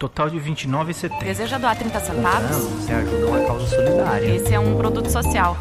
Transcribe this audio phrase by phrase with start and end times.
[0.00, 1.22] Total de R$29,70.
[1.22, 2.50] Deseja doar 30 centavos?
[2.50, 4.34] Não, você ajuda uma causa solidária.
[4.34, 5.58] Esse é um produto social.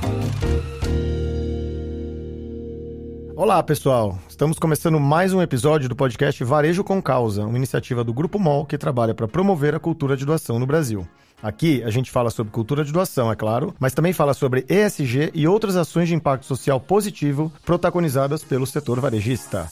[3.35, 4.17] Olá, pessoal.
[4.29, 8.65] Estamos começando mais um episódio do podcast Varejo com Causa, uma iniciativa do Grupo MOL
[8.65, 11.05] que trabalha para promover a cultura de doação no Brasil.
[11.43, 15.31] Aqui a gente fala sobre cultura de doação, é claro, mas também fala sobre ESG
[15.33, 19.67] e outras ações de impacto social positivo protagonizadas pelo setor varejista.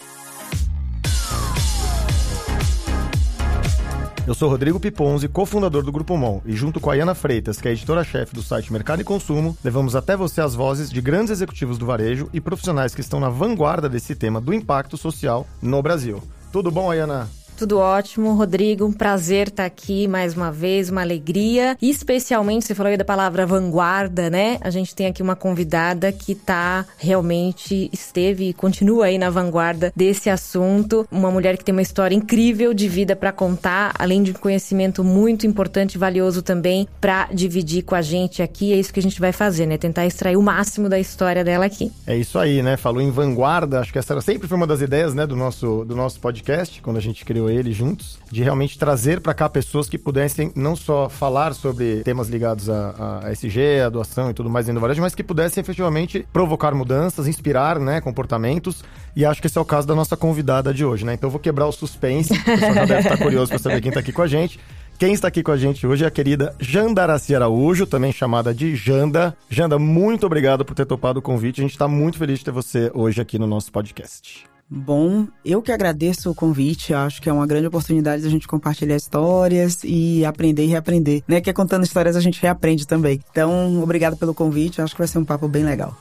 [4.28, 7.68] Eu sou Rodrigo Piponzi, cofundador do Grupo MOL, e junto com a Iana Freitas, que
[7.70, 11.78] é editora-chefe do site Mercado e Consumo, levamos até você as vozes de grandes executivos
[11.78, 16.22] do varejo e profissionais que estão na vanguarda desse tema do impacto social no Brasil.
[16.52, 17.30] Tudo bom, Ayana?
[17.58, 18.86] Tudo ótimo, Rodrigo.
[18.86, 21.76] Um prazer estar aqui mais uma vez, uma alegria.
[21.82, 24.60] Especialmente, você falou aí da palavra vanguarda, né?
[24.62, 29.92] A gente tem aqui uma convidada que tá realmente esteve e continua aí na vanguarda
[29.96, 31.08] desse assunto.
[31.12, 35.04] Uma mulher que tem uma história incrível de vida para contar, além de um conhecimento
[35.04, 38.72] muito importante e valioso também para dividir com a gente aqui.
[38.72, 39.80] É isso que a gente vai fazer, né?
[39.80, 41.92] Tentar extrair o máximo da história dela aqui.
[42.06, 42.78] É isso aí, né?
[42.78, 43.80] Falou em vanguarda.
[43.80, 46.98] Acho que essa sempre foi uma das ideias, né, do nosso, do nosso podcast, quando
[46.98, 51.10] a gente criou ele juntos, de realmente trazer para cá pessoas que pudessem não só
[51.10, 55.16] falar sobre temas ligados a SG, a doação e tudo mais dentro do varejo, mas
[55.16, 58.84] que pudessem efetivamente provocar mudanças, inspirar, né, comportamentos.
[59.16, 61.14] E acho que esse é o caso da nossa convidada de hoje, né?
[61.14, 64.00] Então vou quebrar o suspense, o pessoal já deve estar curioso para saber quem está
[64.00, 64.60] aqui com a gente.
[65.00, 68.76] Quem está aqui com a gente hoje é a querida Jandaraci Araújo, também chamada de
[68.76, 69.38] Janda.
[69.48, 71.62] Janda, muito obrigado por ter topado o convite.
[71.62, 74.57] A gente está muito feliz de ter você hoje aqui no nosso podcast.
[74.70, 78.98] Bom, eu que agradeço o convite, acho que é uma grande oportunidade da gente compartilhar
[78.98, 81.40] histórias e aprender e reaprender, né?
[81.40, 83.22] Que é contando histórias a gente reaprende também.
[83.32, 85.96] Então, obrigado pelo convite, acho que vai ser um papo bem legal.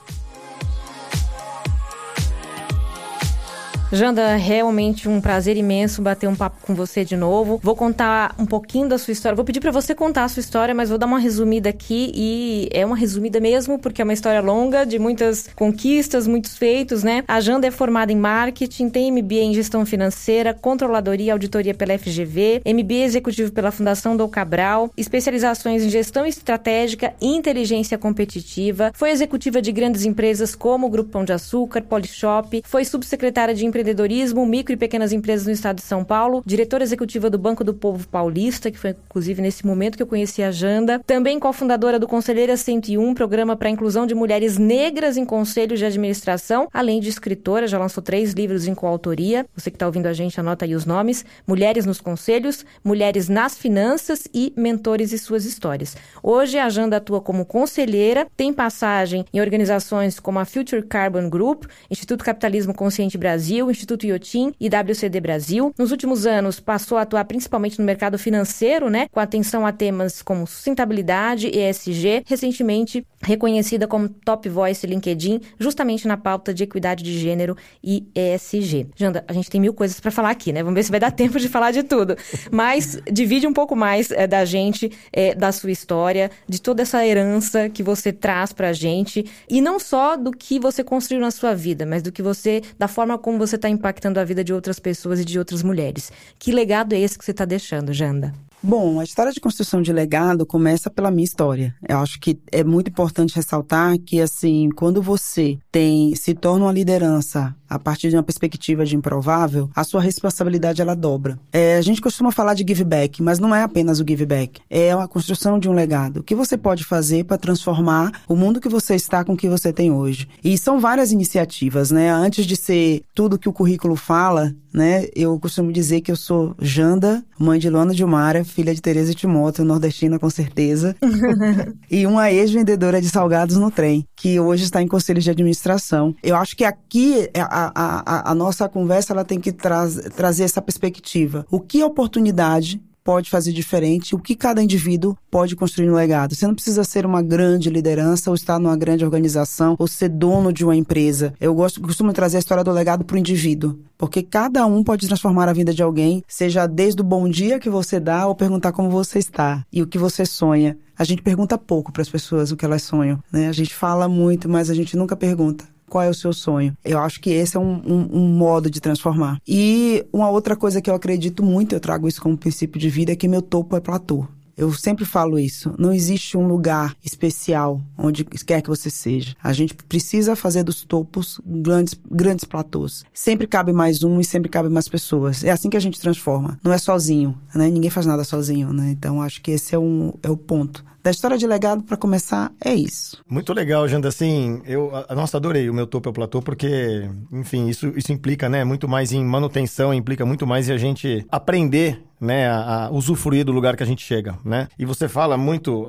[3.89, 7.57] Janda, realmente um prazer imenso bater um papo com você de novo.
[7.63, 9.33] Vou contar um pouquinho da sua história.
[9.33, 12.69] Vou pedir para você contar a sua história, mas vou dar uma resumida aqui e
[12.73, 17.23] é uma resumida mesmo, porque é uma história longa de muitas conquistas, muitos feitos, né?
[17.29, 21.97] A Janda é formada em marketing, tem MBA em gestão financeira, controladoria e auditoria pela
[21.97, 29.11] FGV, MBA executivo pela Fundação Dom Cabral, especializações em gestão estratégica e inteligência competitiva, foi
[29.11, 34.45] executiva de grandes empresas como o Grupo Pão de Açúcar, Polishop, foi subsecretária de empreendedorismo,
[34.45, 38.07] micro e pequenas empresas no estado de São Paulo, diretora executiva do Banco do Povo
[38.07, 42.57] Paulista, que foi inclusive nesse momento que eu conheci a Janda, também cofundadora do Conselheira
[42.57, 47.67] 101, programa para a inclusão de mulheres negras em conselhos de administração, além de escritora,
[47.67, 49.45] já lançou três livros em coautoria.
[49.55, 53.57] Você que está ouvindo a gente, anota aí os nomes: Mulheres nos Conselhos, Mulheres nas
[53.57, 55.95] Finanças e Mentores e Suas Histórias.
[56.23, 61.65] Hoje a Janda atua como conselheira, tem passagem em organizações como a Future Carbon Group,
[61.91, 65.73] Instituto Capitalismo Consciente Brasil, Instituto Iotim e WCD Brasil.
[65.77, 70.21] Nos últimos anos, passou a atuar principalmente no mercado financeiro, né, com atenção a temas
[70.21, 77.17] como sustentabilidade ESG, recentemente reconhecida como Top Voice LinkedIn, justamente na pauta de equidade de
[77.17, 78.87] gênero e ESG.
[78.95, 80.61] Janda, a gente tem mil coisas para falar aqui, né?
[80.61, 82.15] Vamos ver se vai dar tempo de falar de tudo.
[82.51, 87.05] Mas divide um pouco mais é, da gente, é, da sua história, de toda essa
[87.05, 91.53] herança que você traz pra gente, e não só do que você construiu na sua
[91.53, 94.79] vida, mas do que você, da forma como você está impactando a vida de outras
[94.79, 96.11] pessoas e de outras mulheres.
[96.39, 98.33] Que legado é esse que você está deixando, Janda?
[98.61, 101.75] Bom, a história de construção de legado começa pela minha história.
[101.87, 106.73] Eu acho que é muito importante ressaltar que, assim, quando você tem, se torna uma
[106.73, 111.39] liderança a partir de uma perspectiva de improvável, a sua responsabilidade ela dobra.
[111.51, 114.61] É, a gente costuma falar de give back, mas não é apenas o give back.
[114.69, 116.17] É a construção de um legado.
[116.21, 119.49] O que você pode fazer para transformar o mundo que você está com o que
[119.49, 120.27] você tem hoje?
[120.43, 122.09] E são várias iniciativas, né?
[122.09, 125.07] Antes de ser tudo que o currículo fala, né?
[125.15, 129.15] Eu costumo dizer que eu sou Janda, mãe de Luana Dilmara, filha de Tereza e
[129.15, 130.95] Timóteo, nordestina com certeza,
[131.89, 136.15] e uma ex-vendedora de salgados no trem, que hoje está em conselho de administração.
[136.21, 140.61] Eu acho que aqui a, a, a, nossa conversa ela tem que tra trazer essa
[140.61, 141.45] perspectiva.
[141.49, 146.35] O que oportunidade pode fazer diferente, o que cada indivíduo pode construir no legado.
[146.35, 150.51] Você não precisa ser uma grande liderança ou estar numa grande organização ou ser dono
[150.51, 151.33] de uma empresa.
[151.39, 155.07] Eu gosto, costumo trazer a história do legado para o indivíduo, porque cada um pode
[155.07, 158.73] transformar a vida de alguém, seja desde o bom dia que você dá ou perguntar
[158.73, 160.77] como você está e o que você sonha.
[160.99, 163.47] A gente pergunta pouco para as pessoas o que elas sonham, né?
[163.47, 166.75] A gente fala muito, mas a gente nunca pergunta qual é o seu sonho.
[166.83, 169.39] Eu acho que esse é um, um, um, modo de transformar.
[169.47, 173.11] E uma outra coisa que eu acredito muito, eu trago isso como princípio de vida,
[173.11, 174.27] é que meu topo é platô.
[174.57, 175.75] Eu sempre falo isso.
[175.77, 179.35] Não existe um lugar especial onde quer que você seja.
[179.41, 183.05] A gente precisa fazer dos topos grandes, grandes platôs.
[183.13, 185.43] Sempre cabe mais um e sempre cabe mais pessoas.
[185.43, 186.59] É assim que a gente transforma.
[186.63, 187.69] Não é sozinho, né?
[187.69, 188.89] Ninguém faz nada sozinho, né?
[188.89, 192.51] Então acho que esse é, um, é o ponto da história de legado, para começar,
[192.59, 193.23] é isso.
[193.29, 194.09] Muito legal, Janda.
[194.09, 198.11] Assim, eu, a, nossa, adorei o meu topo é o platô, porque, enfim, isso, isso
[198.11, 202.87] implica, né, muito mais em manutenção, implica muito mais em a gente aprender né, a,
[202.87, 204.67] a, usufruir do lugar que a gente chega, né?
[204.77, 205.87] E você fala muito,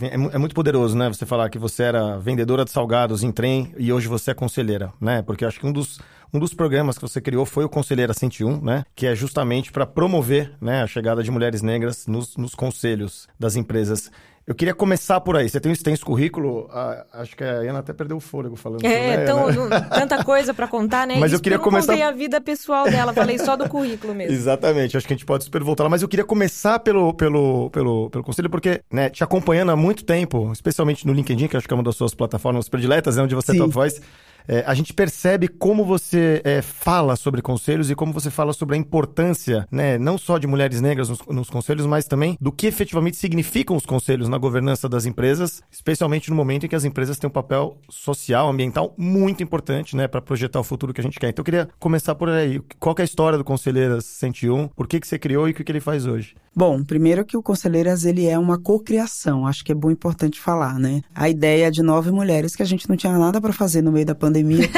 [0.00, 1.08] é, é, muito poderoso, né?
[1.08, 4.92] Você falar que você era vendedora de salgados em trem e hoje você é conselheira,
[4.98, 5.20] né?
[5.20, 5.98] Porque acho que um dos,
[6.32, 8.84] um dos programas que você criou foi o Conselheira 101, né?
[8.94, 13.56] Que é justamente para promover né, a chegada de mulheres negras nos, nos conselhos das
[13.56, 14.10] empresas.
[14.46, 15.48] Eu queria começar por aí.
[15.48, 16.68] Você tem um extenso currículo.
[16.70, 18.84] Ah, acho que a Ana até perdeu o fôlego falando.
[18.84, 19.80] É, então, né?
[19.88, 21.16] tanta coisa para contar, né?
[21.20, 21.92] Mas Isso eu queria eu começar.
[21.92, 24.34] Eu contei a vida pessoal dela, falei só do currículo mesmo.
[24.34, 24.98] Exatamente.
[24.98, 25.88] Acho que a gente pode super voltar lá.
[25.88, 30.04] Mas eu queria começar pelo, pelo, pelo, pelo conselho, porque, né, te acompanhando há muito
[30.04, 33.34] tempo, especialmente no LinkedIn, que acho que é uma das suas plataformas prediletas, né, onde
[33.34, 33.60] você é Sim.
[33.60, 34.02] top voice.
[34.46, 38.74] É, a gente percebe como você é, fala sobre conselhos e como você fala sobre
[38.76, 42.66] a importância, né, não só de mulheres negras nos, nos, conselhos, mas também do que
[42.66, 47.18] efetivamente significam os conselhos na governança das empresas, especialmente no momento em que as empresas
[47.18, 51.18] têm um papel social, ambiental muito importante, né, para projetar o futuro que a gente
[51.18, 51.30] quer.
[51.30, 52.60] Então eu queria começar por aí.
[52.78, 54.68] Qual é a história do Conselheiras 101?
[54.68, 56.34] Por que, que você criou e o que, que ele faz hoje?
[56.56, 60.78] Bom, primeiro que o Conselheiras ele é uma cocriação, acho que é bom importante falar,
[60.78, 61.02] né?
[61.12, 64.06] A ideia de nove mulheres que a gente não tinha nada para fazer no meio
[64.06, 64.68] da pandemia.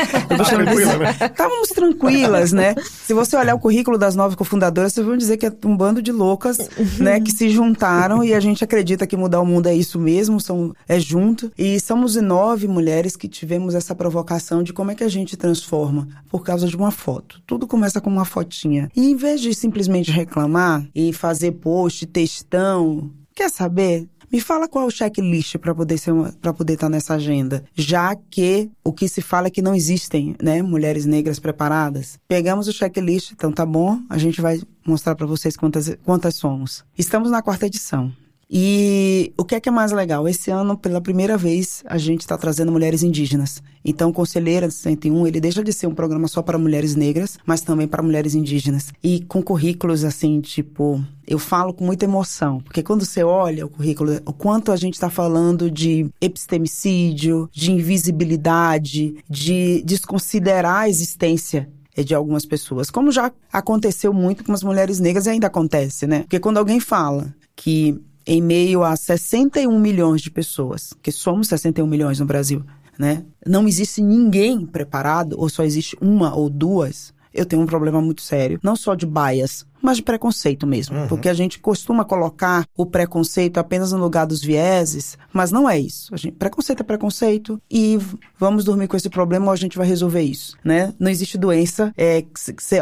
[0.99, 1.26] né?
[1.26, 2.75] Estávamos tranquilas, né?
[3.05, 6.00] Se você olhar o currículo das nove cofundadoras, vocês vão dizer que é um bando
[6.00, 6.58] de loucas,
[6.99, 10.40] né, que se juntaram e a gente acredita que mudar o mundo é isso mesmo,
[10.40, 11.52] são é junto.
[11.58, 16.08] E somos nove mulheres que tivemos essa provocação de como é que a gente transforma
[16.31, 17.43] por causa de uma foto.
[17.46, 18.90] Tudo começa com uma fotinha.
[18.96, 23.11] E em vez de simplesmente reclamar e fazer post, textão.
[23.35, 24.09] Quer saber?
[24.31, 27.65] Me fala qual é o checklist para poder ser para poder estar tá nessa agenda,
[27.75, 32.21] já que o que se fala é que não existem, né, mulheres negras preparadas.
[32.29, 36.85] Pegamos o checklist, então tá bom, a gente vai mostrar para vocês quantas quantas somos.
[36.97, 38.13] Estamos na quarta edição.
[38.48, 40.28] E o que é que é mais legal?
[40.28, 43.60] Esse ano, pela primeira vez, a gente está trazendo mulheres indígenas.
[43.84, 47.88] Então, Conselheira 101, ele deixa de ser um programa só para mulheres negras, mas também
[47.88, 48.93] para mulheres indígenas.
[49.02, 53.69] E com currículos assim, tipo, eu falo com muita emoção, porque quando você olha o
[53.69, 61.69] currículo, o quanto a gente está falando de epistemicídio, de invisibilidade, de desconsiderar a existência
[61.96, 66.20] de algumas pessoas, como já aconteceu muito com as mulheres negras e ainda acontece, né?
[66.20, 71.87] Porque quando alguém fala que em meio a 61 milhões de pessoas, que somos 61
[71.87, 72.64] milhões no Brasil,
[72.99, 73.25] né?
[73.46, 78.23] Não existe ninguém preparado, ou só existe uma ou duas, eu tenho um problema muito
[78.23, 80.99] sério, não só de bias, mas de preconceito mesmo.
[80.99, 81.06] Uhum.
[81.06, 85.79] Porque a gente costuma colocar o preconceito apenas no lugar dos vieses, mas não é
[85.79, 86.12] isso.
[86.12, 87.97] A gente, preconceito é preconceito e
[88.37, 90.93] vamos dormir com esse problema ou a gente vai resolver isso, né?
[90.99, 92.25] Não existe doença é,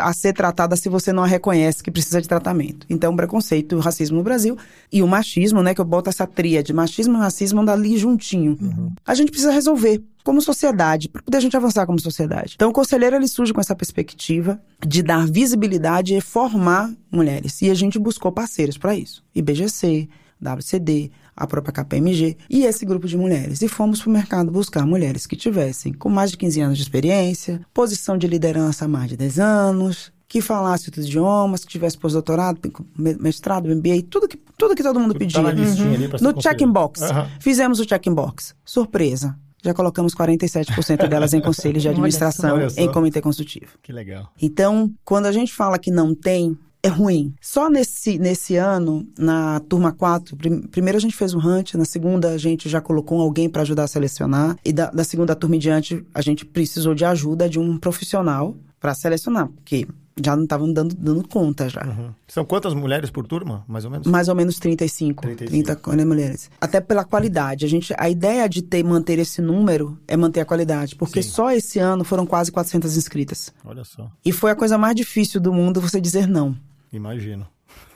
[0.01, 2.87] a ser tratada se você não a reconhece que precisa de tratamento.
[2.89, 4.57] Então, preconceito e racismo no Brasil
[4.91, 5.75] e o machismo, né?
[5.75, 8.57] Que eu boto essa tríade, machismo e racismo andam ali juntinho.
[8.59, 8.93] Uhum.
[9.05, 12.55] A gente precisa resolver como sociedade, para poder a gente avançar como sociedade.
[12.57, 17.61] Então, o conselheiro ele surge com essa perspectiva de dar visibilidade e formar mulheres.
[17.61, 19.23] E a gente buscou parceiros para isso.
[19.35, 20.09] IBGC,
[20.41, 23.61] WCD, a própria KPMG e esse grupo de mulheres.
[23.61, 26.85] E fomos para o mercado buscar mulheres que tivessem com mais de 15 anos de
[26.85, 31.99] experiência, posição de liderança há mais de 10 anos, que falasse outros idiomas, que tivesse
[31.99, 32.59] pós-doutorado,
[32.97, 35.43] mestrado, MBA, tudo que, tudo que todo mundo pedia.
[35.43, 36.19] Tá uhum.
[36.21, 37.03] No check-in box.
[37.03, 37.27] Uhum.
[37.41, 38.55] Fizemos o check-in box.
[38.65, 43.79] Surpresa já colocamos 47% delas em conselhos de administração, em comitê consultivo.
[43.83, 44.31] Que legal.
[44.41, 47.35] Então, quando a gente fala que não tem, é ruim.
[47.41, 51.87] Só nesse, nesse ano, na turma 4, prim, primeiro a gente fez um hunt, na
[51.87, 55.57] segunda a gente já colocou alguém para ajudar a selecionar, e da, da segunda turma
[55.57, 59.89] em diante a gente precisou de ajuda de um profissional para selecionar, porque
[60.23, 61.85] já não estavam dando, dando conta já.
[61.85, 62.13] Uhum.
[62.29, 64.07] São quantas mulheres por turma, mais ou menos?
[64.07, 65.91] Mais ou menos 35, 35.
[65.91, 66.51] 30 mulheres.
[66.61, 67.65] Até pela qualidade.
[67.65, 71.31] A gente, a ideia de ter manter esse número é manter a qualidade, porque Sim.
[71.31, 73.53] só esse ano foram quase 400 inscritas.
[73.65, 74.11] Olha só.
[74.25, 76.57] E foi a coisa mais difícil do mundo você dizer não.
[76.93, 77.47] Imagino.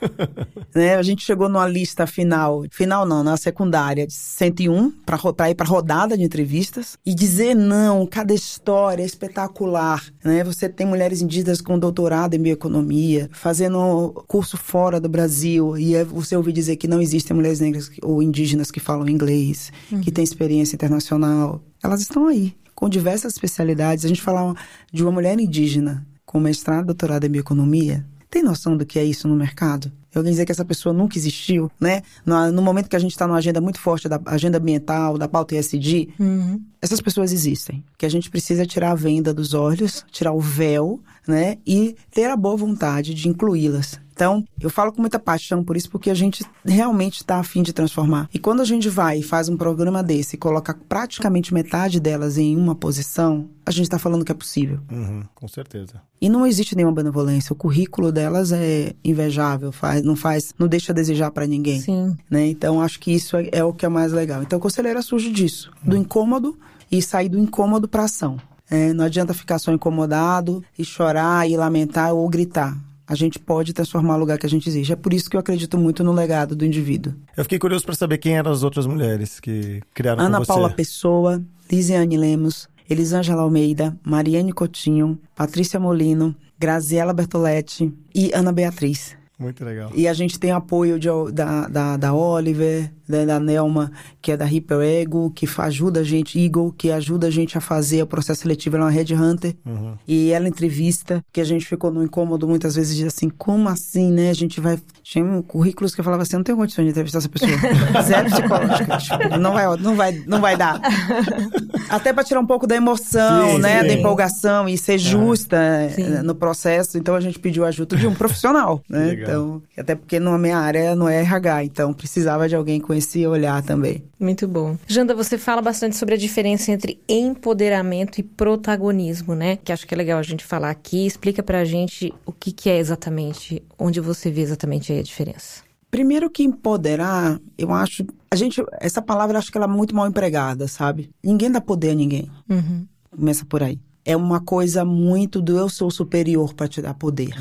[0.73, 0.95] né?
[0.95, 4.91] A gente chegou numa lista final, final não, na secundária, de 101,
[5.35, 6.97] para ir para rodada de entrevistas.
[7.05, 10.03] E dizer não, cada história é espetacular.
[10.23, 10.43] Né?
[10.43, 16.03] Você tem mulheres indígenas com doutorado em bioeconomia, fazendo curso fora do Brasil, e é
[16.03, 20.01] você ouvir dizer que não existem mulheres negras ou indígenas que falam inglês, uhum.
[20.01, 21.61] que têm experiência internacional.
[21.83, 24.05] Elas estão aí, com diversas especialidades.
[24.05, 24.53] A gente fala
[24.91, 29.27] de uma mulher indígena com mestrado, doutorado em bioeconomia, tem noção do que é isso
[29.27, 29.91] no mercado?
[30.13, 32.01] Alguém dizer que essa pessoa nunca existiu, né?
[32.25, 35.27] No, no momento que a gente está numa agenda muito forte da agenda ambiental, da
[35.27, 36.59] pauta ESG, Uhum.
[36.81, 37.83] Essas pessoas existem.
[37.97, 41.57] Que a gente precisa tirar a venda dos olhos, tirar o véu, né?
[41.65, 43.99] E ter a boa vontade de incluí-las.
[44.19, 47.71] Então, eu falo com muita paixão por isso, porque a gente realmente está afim de
[47.71, 48.27] transformar.
[48.33, 52.37] E quando a gente vai e faz um programa desse e coloca praticamente metade delas
[52.37, 54.81] em uma posição, a gente está falando que é possível.
[54.91, 56.01] Uhum, com certeza.
[56.19, 57.53] E não existe nenhuma benevolência.
[57.53, 61.79] O currículo delas é invejável, faz, não faz, não deixa a desejar para ninguém.
[61.79, 62.17] Sim.
[62.29, 62.47] Né?
[62.47, 64.43] Então, acho que isso é, é o que é mais legal.
[64.43, 66.59] Então, a conselheira surge disso, do incômodo
[66.91, 68.37] e sair do incômodo para ação.
[68.69, 72.77] É, não adianta ficar só incomodado e chorar e lamentar ou gritar.
[73.07, 74.93] A gente pode transformar o lugar que a gente existe.
[74.93, 77.15] É por isso que eu acredito muito no legado do indivíduo.
[77.35, 80.45] Eu fiquei curioso para saber quem eram as outras mulheres que criaram Ana.
[80.45, 89.17] Paula Pessoa, Lisiane Lemos, Elisângela Almeida, Mariane Coutinho, Patrícia Molino, Graziela Bertoletti e Ana Beatriz.
[89.39, 89.89] Muito legal.
[89.95, 93.91] E a gente tem apoio de- da, da, da Oliver, né, da Nelma,
[94.21, 97.61] que é da Hyper Ego, que ajuda a gente, Eagle, que ajuda a gente a
[97.61, 99.55] fazer o processo seletivo, ela é uma Red Hunter.
[99.65, 99.93] Uhum.
[100.07, 104.11] E ela entrevista, que a gente ficou no incômodo muitas vezes de assim, como assim,
[104.11, 104.29] né?
[104.29, 104.77] A gente vai.
[105.01, 107.49] Tinha um currículos que eu falava assim, não tenho condições de entrevistar essa pessoa.
[108.03, 108.97] Zero psicológica.
[108.97, 110.79] Tipo, não vai, não vai, não vai dar.
[111.89, 113.81] Até para tirar um pouco da emoção, Sim, né?
[113.81, 113.87] sim.
[113.87, 116.97] Da empolgação e ser justa eh, no processo.
[116.97, 119.05] Então a gente pediu ajuda de um profissional, né?
[119.07, 119.28] Legal.
[119.29, 123.25] Então, até porque na minha área não é RH, então precisava de alguém com esse
[123.25, 124.03] olhar também.
[124.19, 124.77] Muito bom.
[124.87, 129.57] Janda, você fala bastante sobre a diferença entre empoderamento e protagonismo, né?
[129.57, 131.05] Que acho que é legal a gente falar aqui.
[131.05, 135.69] Explica pra gente o que, que é exatamente, onde você vê exatamente aí a diferença.
[135.91, 138.05] Primeiro que empoderar, eu acho.
[138.29, 138.63] A gente.
[138.79, 141.09] Essa palavra eu acho que ela é muito mal empregada, sabe?
[141.23, 142.29] Ninguém dá poder a ninguém.
[142.47, 142.85] Uhum.
[143.09, 143.79] Começa por aí.
[144.05, 147.33] É uma coisa muito do eu sou superior para te dar poder.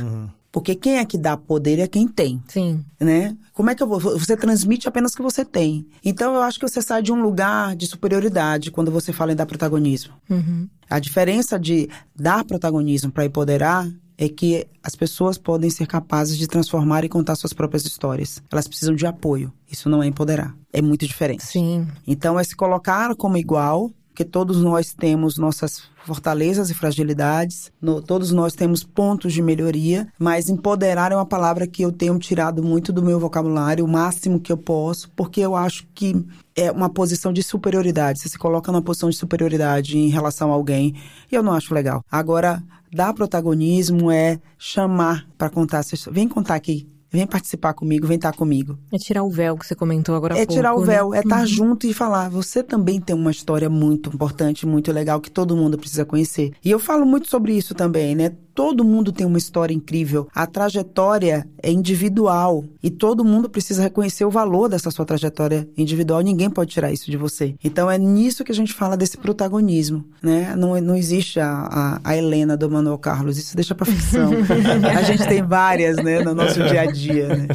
[0.50, 2.84] Porque quem é que dá poder é quem tem, Sim.
[2.98, 3.36] né?
[3.52, 4.00] Como é que eu vou?
[4.00, 5.86] Você transmite apenas o que você tem.
[6.02, 9.36] Então eu acho que você sai de um lugar de superioridade quando você fala em
[9.36, 10.14] dar protagonismo.
[10.28, 10.68] Uhum.
[10.88, 13.86] A diferença de dar protagonismo para empoderar
[14.16, 18.42] é que as pessoas podem ser capazes de transformar e contar suas próprias histórias.
[18.50, 19.52] Elas precisam de apoio.
[19.70, 20.56] Isso não é empoderar.
[20.72, 21.44] É muito diferente.
[21.44, 21.86] Sim.
[22.04, 28.02] Então é se colocar como igual, porque todos nós temos nossas fortalezas e fragilidades, no-
[28.02, 32.60] todos nós temos pontos de melhoria, mas empoderar é uma palavra que eu tenho tirado
[32.60, 36.16] muito do meu vocabulário, o máximo que eu posso, porque eu acho que
[36.56, 38.18] é uma posição de superioridade.
[38.18, 40.96] Você se coloca numa posição de superioridade em relação a alguém,
[41.30, 42.02] e eu não acho legal.
[42.10, 42.60] Agora,
[42.92, 45.84] dar protagonismo é chamar para contar.
[46.10, 46.88] Vem contar aqui.
[47.10, 48.78] Vem participar comigo, vem estar comigo.
[48.92, 50.86] É tirar o véu que você comentou agora É pouco, tirar o né?
[50.86, 52.28] véu, é estar junto e falar.
[52.28, 56.52] Você também tem uma história muito importante, muito legal, que todo mundo precisa conhecer.
[56.62, 58.32] E eu falo muito sobre isso também, né?
[58.58, 60.26] Todo mundo tem uma história incrível.
[60.34, 62.64] A trajetória é individual.
[62.82, 66.20] E todo mundo precisa reconhecer o valor dessa sua trajetória individual.
[66.22, 67.54] Ninguém pode tirar isso de você.
[67.62, 70.56] Então é nisso que a gente fala desse protagonismo, né?
[70.56, 73.38] Não, não existe a, a, a Helena do Manuel Carlos.
[73.38, 74.32] Isso deixa pra ficção.
[74.92, 76.18] a gente tem várias, né?
[76.24, 77.46] No nosso dia a dia, né?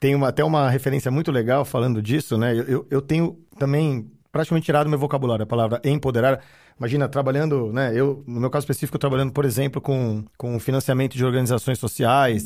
[0.00, 2.58] Tem uma, até uma referência muito legal falando disso, né?
[2.58, 6.40] Eu, eu, eu tenho também praticamente tirado do meu vocabulário a palavra empoderar.
[6.78, 7.92] Imagina, trabalhando, né?
[7.94, 12.44] Eu, no meu caso específico, trabalhando, por exemplo, com, com financiamento de organizações sociais.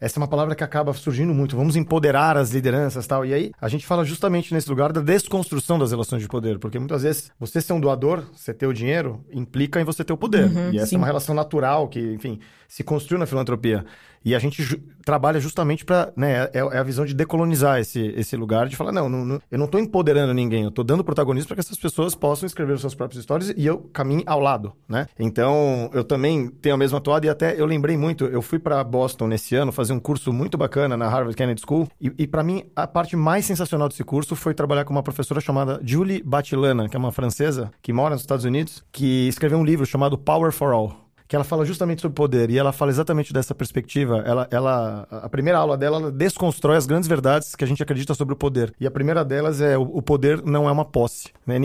[0.00, 1.56] Essa é uma palavra que acaba surgindo muito.
[1.56, 3.26] Vamos empoderar as lideranças e tal.
[3.26, 6.58] E aí, a gente fala justamente nesse lugar da desconstrução das relações de poder.
[6.58, 10.12] Porque muitas vezes, você ser um doador, você ter o dinheiro, implica em você ter
[10.12, 10.50] o poder.
[10.72, 10.94] e essa sim.
[10.96, 13.84] é uma relação natural que, enfim, se construiu na filantropia.
[14.24, 18.00] E a gente ju- trabalha justamente para, né, é, é a visão de decolonizar esse,
[18.16, 21.04] esse lugar, de falar, não, não, não- eu não estou empoderando ninguém, eu estou dando
[21.04, 24.72] protagonismo para que essas pessoas possam escrever suas próprias histórias e eu caminhe ao lado,
[24.88, 25.06] né?
[25.18, 28.82] Então, eu também tenho a mesma toada e até eu lembrei muito, eu fui para
[28.82, 32.42] Boston nesse ano fazer um curso muito bacana na Harvard Kennedy School e, e para
[32.42, 36.88] mim a parte mais sensacional desse curso foi trabalhar com uma professora chamada Julie Batilana,
[36.88, 40.52] que é uma francesa que mora nos Estados Unidos, que escreveu um livro chamado Power
[40.52, 44.22] for All que ela fala justamente sobre poder e ela fala exatamente dessa perspectiva.
[44.26, 48.14] Ela, ela, a primeira aula dela ela desconstrói as grandes verdades que a gente acredita
[48.14, 48.74] sobre o poder.
[48.78, 51.30] E a primeira delas é o, o poder não é uma posse.
[51.46, 51.56] né?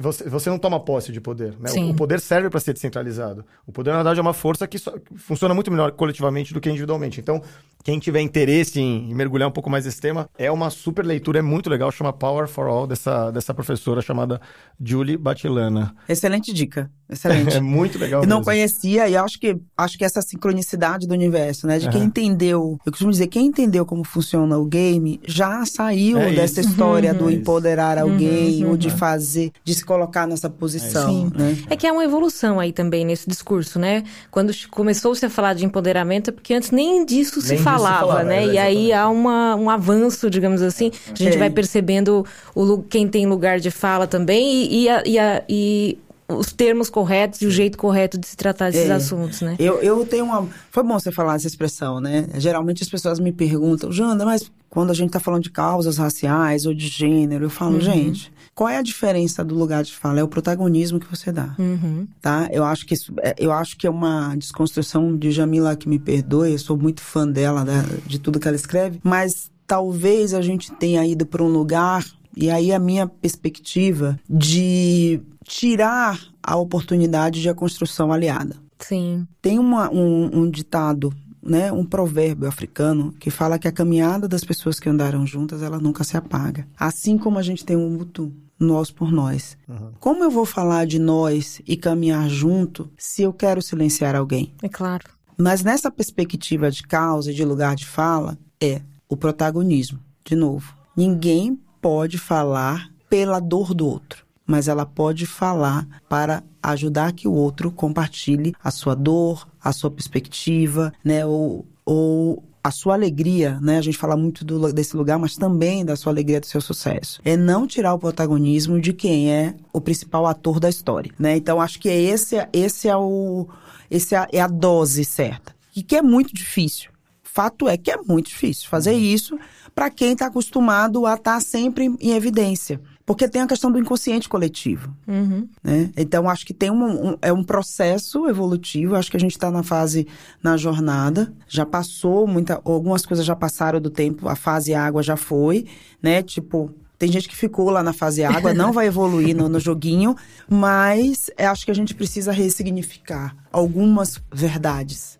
[0.00, 1.54] Você, você não toma posse de poder.
[1.60, 1.68] né?
[1.90, 3.44] O poder serve para ser descentralizado.
[3.66, 6.60] O poder na verdade é uma força que, só- que funciona muito melhor coletivamente do
[6.60, 7.20] que individualmente.
[7.20, 7.42] Então,
[7.84, 11.38] quem tiver interesse em, em mergulhar um pouco mais nesse tema, é uma super leitura,
[11.38, 14.40] é muito legal, chama Power for All dessa dessa professora chamada
[14.82, 15.94] Julie Batilana.
[16.08, 16.90] Excelente dica.
[17.06, 17.58] Excelente.
[17.58, 18.22] É muito legal.
[18.22, 18.46] Eu não mesmo.
[18.50, 21.78] conhecia e acho que acho que essa sincronicidade do universo, né?
[21.78, 22.06] De quem Aham.
[22.08, 26.70] entendeu, eu costumo dizer, quem entendeu como funciona o game já saiu É dessa isso.
[26.70, 27.18] história Uhum.
[27.18, 27.40] do É isso.
[27.42, 28.96] empoderar alguém Uhum, ou de uhum.
[28.96, 31.30] fazer, de se colocar nessa posição, Sim.
[31.36, 31.56] né?
[31.68, 34.02] É que há uma evolução aí também nesse discurso, né?
[34.30, 37.73] Quando começou-se a falar de empoderamento, é porque antes nem disso se Nem disso falava,
[37.78, 38.44] falava, né?
[38.44, 40.90] é, e aí há uma, um avanço, digamos assim.
[41.10, 41.38] A gente É.
[41.38, 45.98] vai percebendo o, quem tem lugar de fala também e, e, a- e a- e
[46.28, 48.94] os termos corretos e o jeito correto de se tratar desses É.
[48.94, 49.56] assuntos, né?
[49.58, 50.48] Eu, eu tenho uma.
[50.70, 52.26] Foi bom você falar essa expressão, né?
[52.36, 56.66] Geralmente as pessoas me perguntam, Janda, mas quando a gente tá falando de causas raciais
[56.66, 60.18] ou de gênero, eu falo, gente, qual é a diferença do lugar de fala?
[60.18, 61.54] É o protagonismo que você dá.
[61.58, 62.08] Uhum.
[62.20, 62.48] Tá?
[62.50, 65.98] Eu acho que isso, é- eu acho que é uma desconstrução de Jamila que me
[65.98, 70.40] perdoe, eu sou muito fã dela, né, de tudo que ela escreve, mas talvez a
[70.42, 72.04] gente tenha ido para um lugar
[72.36, 78.56] e aí a minha perspectiva de tirar a oportunidade de a construção aliada.
[78.78, 79.26] Sim.
[79.40, 84.42] Tem uma- um, um ditado, né, um provérbio africano que fala que a caminhada das
[84.44, 86.66] pessoas que andaram juntas, ela nunca se apaga.
[86.78, 89.56] Assim como a gente tem um mutu, nós por nós.
[90.00, 94.54] Como eu vou falar de nós e caminhar junto se eu quero silenciar alguém?
[94.62, 95.04] É claro.
[95.36, 99.98] Mas nessa perspectiva de causa e de lugar de fala, é o protagonismo.
[100.24, 107.12] De novo, ninguém pode falar pela dor do outro, mas ela pode falar para ajudar
[107.12, 112.94] que o outro compartilhe a sua dor, a sua perspectiva, né, ou, ou a sua
[112.94, 113.76] alegria, né?
[113.76, 117.20] A gente fala muito do- desse lugar, mas também da sua alegria, do seu sucesso.
[117.22, 121.36] É não tirar o protagonismo de quem é o principal ator da história, né?
[121.36, 123.46] Então acho que esse, é- esse é o
[123.90, 125.54] esse é a, é a dose certa.
[125.76, 126.90] E que é muito difícil.
[127.22, 129.38] Fato é que é muito difícil fazer isso
[129.74, 132.80] para quem está acostumado a estar sempre em evidência.
[133.06, 134.94] Porque tem a questão do inconsciente coletivo.
[135.06, 135.46] Uhum.
[135.62, 135.90] Né?
[135.94, 138.96] Então, acho que tem um, um- é um processo evolutivo.
[138.96, 140.06] Acho que a gente está na fase,
[140.42, 141.30] na jornada.
[141.46, 144.26] Já passou, muita, algumas coisas já passaram do tempo.
[144.28, 145.66] A fase água já foi,
[146.02, 146.22] né?
[146.22, 150.16] Tipo, tem gente que ficou lá na fase água, não vai evoluir no, no joguinho.
[150.48, 155.18] Mas é, acho que a gente precisa ressignificar algumas verdades.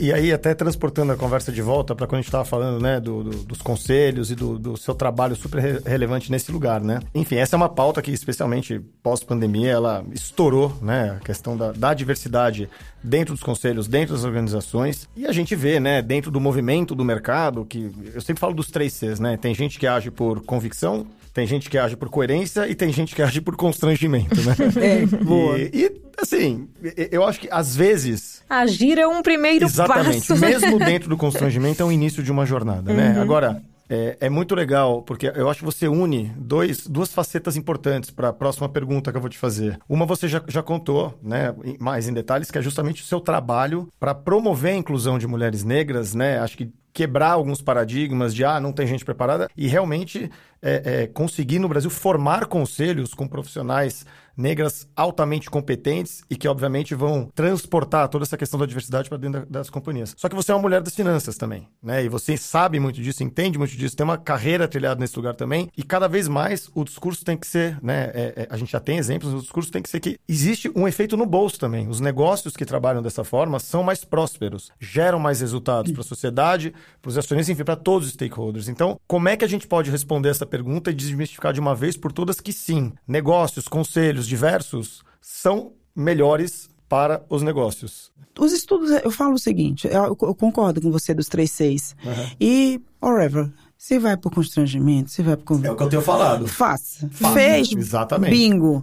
[0.00, 2.98] E aí, até transportando a conversa de volta para quando a gente estava falando, né,
[2.98, 7.00] do, do- dos conselhos e do, do seu trabalho super re- relevante nesse lugar, né?
[7.14, 11.18] Enfim, essa é uma pauta que, especialmente pós-pandemia, ela estourou, né?
[11.20, 12.66] A questão da, da diversidade
[13.04, 15.06] dentro dos conselhos, dentro das organizações.
[15.14, 18.70] E a gente vê, né, dentro do movimento do mercado, que eu sempre falo dos
[18.70, 19.36] três Cs, né?
[19.36, 23.14] Tem gente que age por convicção, tem gente que age por coerência e tem gente
[23.14, 24.56] que age por constrangimento, né?
[24.80, 25.58] É, boa.
[25.58, 26.68] E, e, assim,
[27.10, 30.26] eu acho que às vezes Agir é um primeiro Exatamente.
[30.26, 30.36] passo.
[30.36, 33.14] Mesmo dentro do constrangimento é o início de uma jornada, né?
[33.14, 33.22] Uhum.
[33.22, 38.10] Agora, é, é muito legal, porque eu acho que você une dois, duas facetas importantes
[38.10, 39.78] para a próxima pergunta que eu vou te fazer.
[39.88, 43.88] Uma você já, já contou, né, mais em detalhes, que é justamente o seu trabalho
[43.98, 46.38] para promover a inclusão de mulheres negras, né?
[46.38, 50.30] Acho que quebrar alguns paradigmas de, ah, não tem gente preparada, e realmente
[50.62, 54.04] é, é, conseguir no Brasil formar conselhos com profissionais
[54.40, 59.40] negras altamente competentes e que, obviamente, vão transportar toda essa questão da diversidade para dentro
[59.40, 60.14] da- das companhias.
[60.16, 62.04] Só que você é uma mulher das finanças também, né?
[62.04, 65.68] E você sabe muito disso, entende muito disso, tem uma carreira trilhada nesse lugar também.
[65.76, 68.10] E cada vez mais o discurso tem que ser, né?
[68.14, 70.88] é- é- a gente já tem exemplos, o discurso tem que ser que existe um
[70.88, 71.88] efeito no bolso também.
[71.88, 76.72] Os negócios que trabalham dessa forma são mais prósperos, geram mais resultados para a sociedade,
[77.02, 78.68] para os acionistas, enfim, para todos os stakeholders.
[78.68, 81.96] Então, como é que a gente pode responder essa pergunta e desmistificar de uma vez
[81.96, 88.10] por todas que sim, negócios, conselhos diversos são melhores para os negócios?
[88.38, 91.94] Os estudos, eu falo o seguinte, eu, eu concordo com você dos três seis.
[92.40, 95.66] E, whatever, se vai por constrangimento, se vai por conv...
[95.66, 96.46] É que eu tenho falado.
[96.46, 97.08] Faça.
[97.10, 97.34] Faça.
[97.34, 97.72] Fez.
[97.72, 98.30] Exatamente.
[98.30, 98.82] Bingo.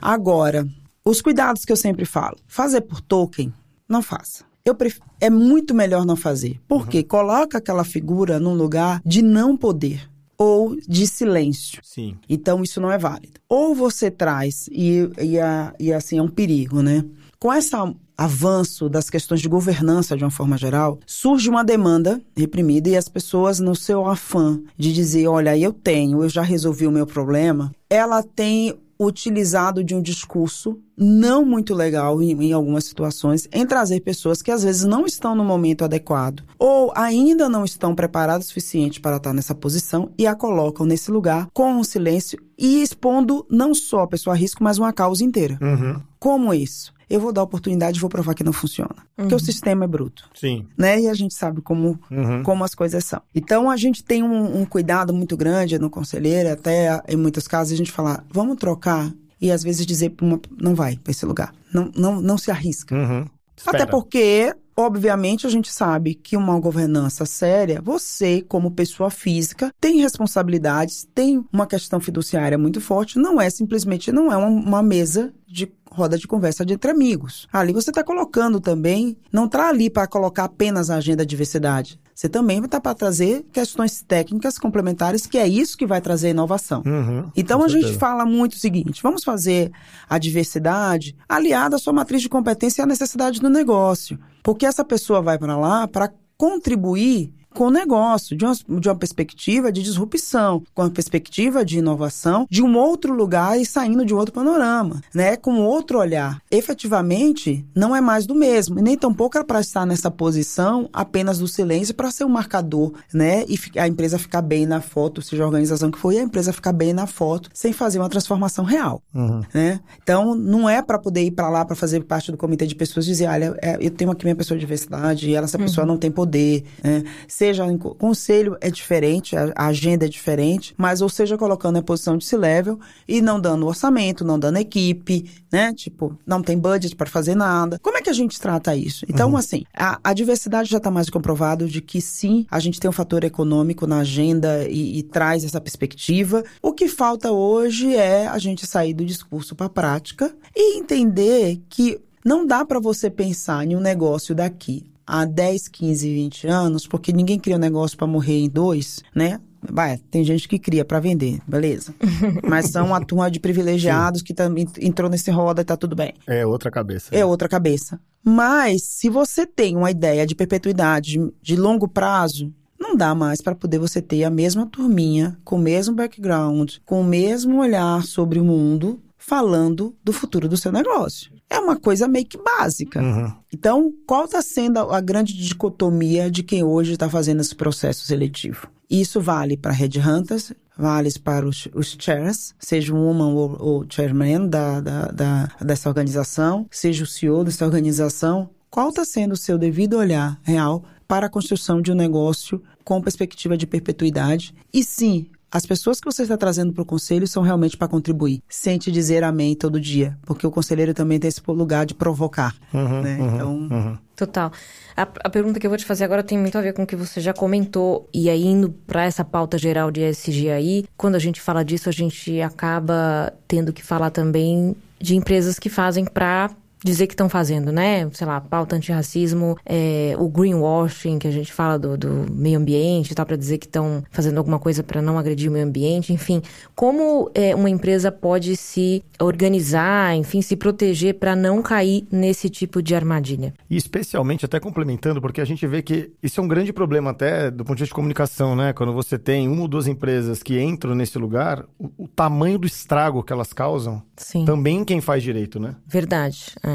[0.00, 0.66] Agora,
[1.04, 2.36] os cuidados que eu sempre falo.
[2.48, 3.52] Fazer por token,
[3.88, 4.44] não faça.
[4.64, 4.98] Eu pref...
[5.20, 6.60] É muito melhor não fazer.
[6.66, 10.09] Porque coloca aquela figura num lugar de não poder
[10.40, 11.80] ou de silêncio.
[11.82, 12.16] Sim.
[12.26, 13.34] Então, isso não é válido.
[13.46, 17.04] Ou você traz, e, e, a- e assim, é um perigo, né?
[17.38, 17.74] Com esse
[18.16, 23.08] avanço das questões de governança de uma forma geral, surge uma demanda reprimida e as
[23.08, 27.70] pessoas, no seu afã de dizer, olha, eu tenho, eu já resolvi o meu problema,
[27.88, 34.00] ela tem utilizado de um discurso não muito legal em, em algumas situações em trazer
[34.00, 38.48] pessoas que às vezes não estão no momento adequado ou ainda não estão preparadas o
[38.48, 43.46] suficiente para estar nessa posição e a colocam nesse lugar com um silêncio e expondo
[43.50, 45.58] não só a pessoa a risco, mas uma causa inteira.
[45.62, 46.02] Uhum.
[46.18, 46.92] Como isso?
[47.10, 48.94] Eu vou dar oportunidade e vou provar que não funciona.
[49.16, 50.66] Porque o sistema é bruto Sim.
[50.78, 51.00] né?
[51.00, 52.42] E a gente sabe como, Uhum.
[52.44, 53.20] como as coisas são.
[53.34, 57.72] Então a gente tem um, um cuidado muito grande no conselheiro, até em muitos casos
[57.72, 61.26] a gente fala, vamos trocar e às vezes dizer para uma, não vai para esse
[61.26, 62.94] lugar, não, não, não se arrisca.
[62.94, 63.26] Uhum.
[63.66, 70.00] Até porque, obviamente, a gente sabe que uma governança séria, você, como pessoa física, tem
[70.00, 75.32] responsabilidades, tem uma questão fiduciária muito forte, não é simplesmente, não é uma, uma mesa
[75.46, 77.48] de roda de conversa de entre amigos.
[77.52, 81.98] Ali você está colocando também, não está ali para colocar apenas a agenda diversidade.
[82.14, 86.00] Você também vai estar tá para trazer questões técnicas complementares, que é isso que vai
[86.00, 86.82] trazer inovação.
[86.84, 89.72] Uhum, então a gente fala muito o seguinte: vamos fazer
[90.08, 94.18] a diversidade aliada à sua matriz de competência e à necessidade do negócio.
[94.42, 98.94] Porque essa pessoa vai para lá para contribuir com o negócio, de uma, de uma
[98.94, 104.14] perspectiva de disrupção, com uma perspectiva de inovação, de um outro lugar e saindo de
[104.14, 105.36] outro panorama, né?
[105.36, 106.40] Com outro olhar.
[106.50, 111.38] Efetivamente, não é mais do mesmo, e nem tampouco é para estar nessa posição apenas
[111.38, 113.44] do silêncio para ser um marcador, né?
[113.48, 116.52] E a empresa ficar bem na foto, seja a organização que for, e a empresa
[116.52, 119.42] ficar bem na foto, sem fazer uma transformação real, Uhum.
[119.52, 119.80] né?
[120.02, 123.06] Então, não é para poder ir para lá para fazer parte do comitê de pessoas
[123.06, 125.86] e dizer, olha, é, eu tenho aqui minha pessoa de diversidade e ela, essa pessoa
[125.86, 127.04] não tem poder, né?
[127.40, 131.82] Seja em co- conselho é diferente, a, agenda é diferente, mas ou seja, colocando em
[131.82, 135.72] posição de C-level e não dando orçamento, não dando equipe, né?
[135.72, 137.78] Tipo, não tem budget para fazer nada.
[137.80, 139.06] Como é que a gente trata isso?
[139.08, 142.90] Então, assim, a, a diversidade já está mais comprovado de que sim, a gente tem
[142.90, 146.44] um fator econômico na agenda e, e traz essa perspectiva.
[146.60, 151.58] O que falta hoje é a gente sair do discurso para a prática e entender
[151.70, 156.86] que não dá para você pensar em um negócio daqui há 10, 15, 20 anos,
[156.86, 159.40] porque ninguém cria um negócio para morrer em dois, né?
[159.62, 161.94] Vai, tem gente que cria para vender, beleza.
[162.48, 166.14] Mas são a turma de privilegiados que também entrou nesse roda e tá tudo bem.
[166.26, 167.14] É outra cabeça.
[167.14, 168.00] É outra cabeça.
[168.24, 173.42] Mas se você tem uma ideia de perpetuidade, de, de longo prazo, não dá mais
[173.42, 178.02] para poder você ter a mesma turminha, com o mesmo background, com o mesmo olhar
[178.04, 181.30] sobre o mundo, falando do futuro do seu negócio.
[181.50, 183.02] É uma coisa meio que básica.
[183.02, 183.32] Uhum.
[183.52, 188.04] Então, qual está sendo a a grande dicotomia de quem hoje está fazendo esse processo
[188.04, 188.68] seletivo?
[188.88, 194.46] Isso vale para headhunters, vale para os, os chairs, seja um woman ou, ou chairman
[194.46, 198.50] da, da, da, dessa organização, seja o CEO dessa organização.
[198.68, 203.00] Qual está sendo o seu devido olhar real para a construção de um negócio com
[203.00, 204.54] perspectiva de perpetuidade?
[204.72, 208.42] E sim, as pessoas que você está trazendo para o conselho são realmente para contribuir,
[208.48, 212.54] sem te dizer amém todo dia, porque o conselheiro também tem esse lugar de provocar.
[212.72, 213.18] Uhum, né?
[213.18, 213.98] uhum, então, uhum.
[214.14, 214.52] Total.
[214.94, 216.86] A, a pergunta que eu vou te fazer agora tem muito a ver com o
[216.86, 218.06] que você já comentou.
[218.12, 221.88] E aí, indo para essa pauta geral de ESG aí, quando a gente fala disso,
[221.88, 226.50] a gente acaba tendo que falar também de empresas que fazem para
[226.84, 228.08] dizer que estão fazendo, né?
[228.12, 233.10] Sei lá, pauta antirracismo, é, o greenwashing, que a gente fala do, do meio ambiente
[233.10, 236.12] e tal, para dizer que estão fazendo alguma coisa para não agredir o meio ambiente,
[236.12, 236.42] enfim.
[236.74, 242.82] Como é, uma empresa pode se organizar, enfim, se proteger para não cair nesse tipo
[242.82, 243.52] de armadilha?
[243.68, 247.50] E especialmente, até complementando, porque a gente vê que isso é um grande problema até
[247.50, 248.72] do ponto de vista de comunicação, né?
[248.72, 252.66] Quando você tem uma ou duas empresas que entram nesse lugar, o, o tamanho do
[252.66, 254.44] estrago que elas causam, Sim.
[254.44, 255.76] também quem faz direito, né?
[255.86, 256.54] Verdade.
[256.62, 256.69] É.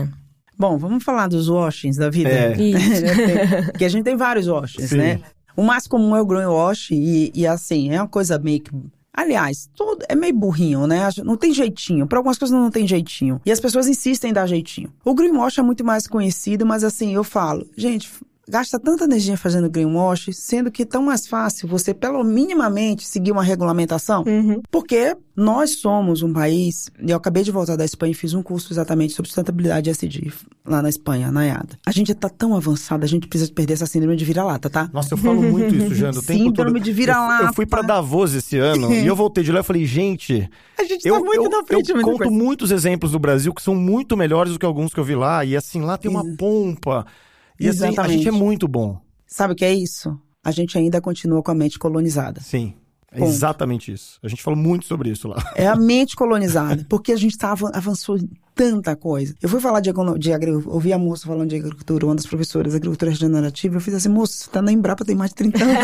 [0.57, 2.29] Bom, vamos falar dos washings da vida.
[2.29, 2.53] É.
[3.71, 4.97] Porque a gente tem vários washings, Sim.
[4.97, 5.21] né?
[5.55, 8.71] O mais comum é o greenwash e, e assim, é uma coisa meio que...
[9.13, 11.07] Aliás, tudo é meio burrinho, né?
[11.23, 12.05] Não tem jeitinho.
[12.05, 13.39] Para algumas coisas não tem jeitinho.
[13.45, 14.91] E as pessoas insistem em dar jeitinho.
[15.05, 18.11] O greenwash é muito mais conhecido, mas assim, eu falo, gente,
[18.49, 23.31] gasta tanta energia fazendo greenwash, sendo que é tão mais fácil você, pelo minimamente, seguir
[23.31, 24.23] uma regulamentação.
[24.71, 28.41] Porque nós somos um país, e eu acabei de voltar da Espanha e fiz um
[28.41, 30.31] curso exatamente sobre sustentabilidade SD
[30.65, 31.77] lá na Espanha, na IADA.
[31.85, 34.89] A gente tá tão avançado, a gente precisa perder essa síndrome de vira-lata, tá?
[34.93, 36.83] Nossa, eu falo muito isso, Jando, o tempo Síndrome todo.
[36.83, 37.43] de vira-lata.
[37.43, 40.49] Eu, eu fui pra Davos esse ano e eu voltei de lá e falei, gente,
[40.79, 42.31] A gente eu, tá muito eu, na frente, eu conto coisa.
[42.31, 45.43] muitos exemplos do Brasil que são muito melhores do que alguns que eu vi lá.
[45.43, 47.05] E assim, lá tem uma pompa.
[47.59, 48.17] E assim, a Exatamente.
[48.17, 48.99] gente é muito bom.
[49.27, 50.19] Sabe o que é isso?
[50.43, 52.41] A gente ainda continua com a mente colonizada.
[52.41, 52.73] Sim.
[53.11, 54.19] É exatamente isso.
[54.21, 55.41] A gente falou muito sobre isso lá.
[55.55, 59.33] É a mente colonizada, porque a gente tá, avan- avançou em tanta coisa.
[59.41, 59.89] Eu fui falar de,
[60.19, 63.79] de agri- ouvi a moça falando de agricultura, uma das professoras de agricultura regenerativa, eu
[63.81, 65.79] fiz assim, moça, você tá na Embrapa tem mais de 30 anos.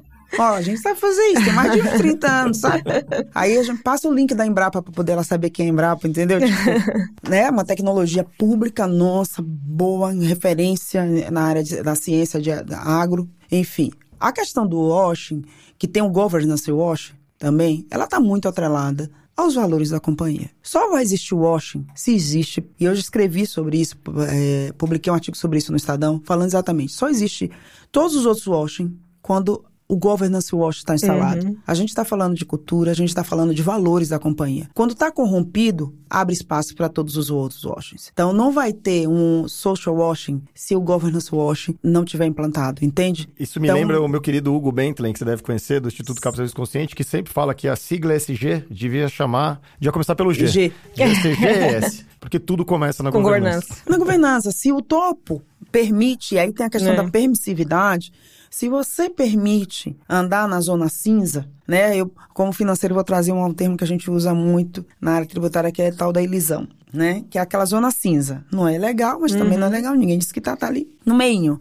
[0.38, 2.82] Ó, a gente sabe fazer isso, tem mais de 30 anos, sabe?
[3.34, 6.06] Aí a gente passa o link da Embrapa pra poder ela saber quem é Embrapa,
[6.06, 6.38] entendeu?
[6.40, 6.52] Tipo,
[7.28, 7.48] né?
[7.50, 13.90] Uma tecnologia pública nossa, boa, referência na área de- da ciência de, da agro, enfim.
[14.18, 15.42] A questão do washing,
[15.78, 20.48] que tem o governance washing também, ela tá muito atrelada aos valores da companhia.
[20.62, 23.94] Só vai existir o washing se existe, e eu já escrevi sobre isso,
[24.30, 27.50] eh, publiquei um artigo sobre isso no Estadão, falando exatamente, só existe
[27.92, 31.46] todos os outros washing quando o governance wash está instalado.
[31.46, 31.56] Uhum.
[31.66, 34.68] A gente está falando de cultura, a gente está falando de valores da companhia.
[34.74, 38.10] Quando está corrompido, abre espaço para todos os outros washings.
[38.12, 43.28] Então, não vai ter um social washing se o governance washing não tiver implantado, entende?
[43.38, 46.20] Isso me Então- lembra o meu querido Hugo Bentley, que você deve conhecer, do Instituto
[46.20, 50.46] Capitalismo Consciente, que sempre fala que a sigla SG devia chamar, devia começar pelo G.
[50.48, 50.72] G.
[50.96, 53.60] GCGS, porque tudo começa na Com governança.
[53.68, 53.82] governança.
[53.90, 56.96] Na governança, se o topo permite, aí tem a questão É.
[56.96, 58.12] da permissividade,
[58.56, 61.94] se você permite andar na zona cinza, né?
[61.94, 65.70] Eu, como financeiro, vou trazer um termo que a gente usa muito na área tributária,
[65.70, 67.22] que é tal da ilisão, né?
[67.28, 68.46] Que é aquela zona cinza.
[68.50, 69.94] Não é legal, mas também não é legal.
[69.94, 71.60] Ninguém disse que tá, tá ali no meio.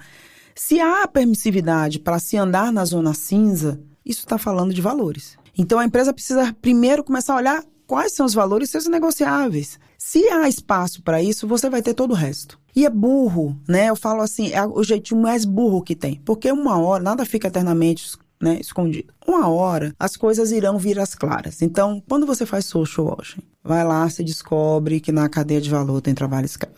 [0.56, 5.38] Se há permissividade para se andar na zona cinza, isso está falando de valores.
[5.58, 9.78] Então a empresa precisa primeiro começar a olhar quais são os valores seus negociáveis.
[9.98, 12.58] Se há espaço para isso, você vai ter todo o resto.
[12.76, 13.90] E é burro, né?
[13.90, 16.22] Eu falo assim, é o jeitinho mais burro que tem.
[16.26, 18.06] Porque uma hora, nada fica eternamente
[18.42, 19.14] né, escondido.
[19.26, 21.62] Uma hora, as coisas irão vir às claras.
[21.62, 26.02] Então, quando você faz social washing, vai lá, você descobre que na cadeia de valor
[26.02, 26.76] tem trabalho escravo.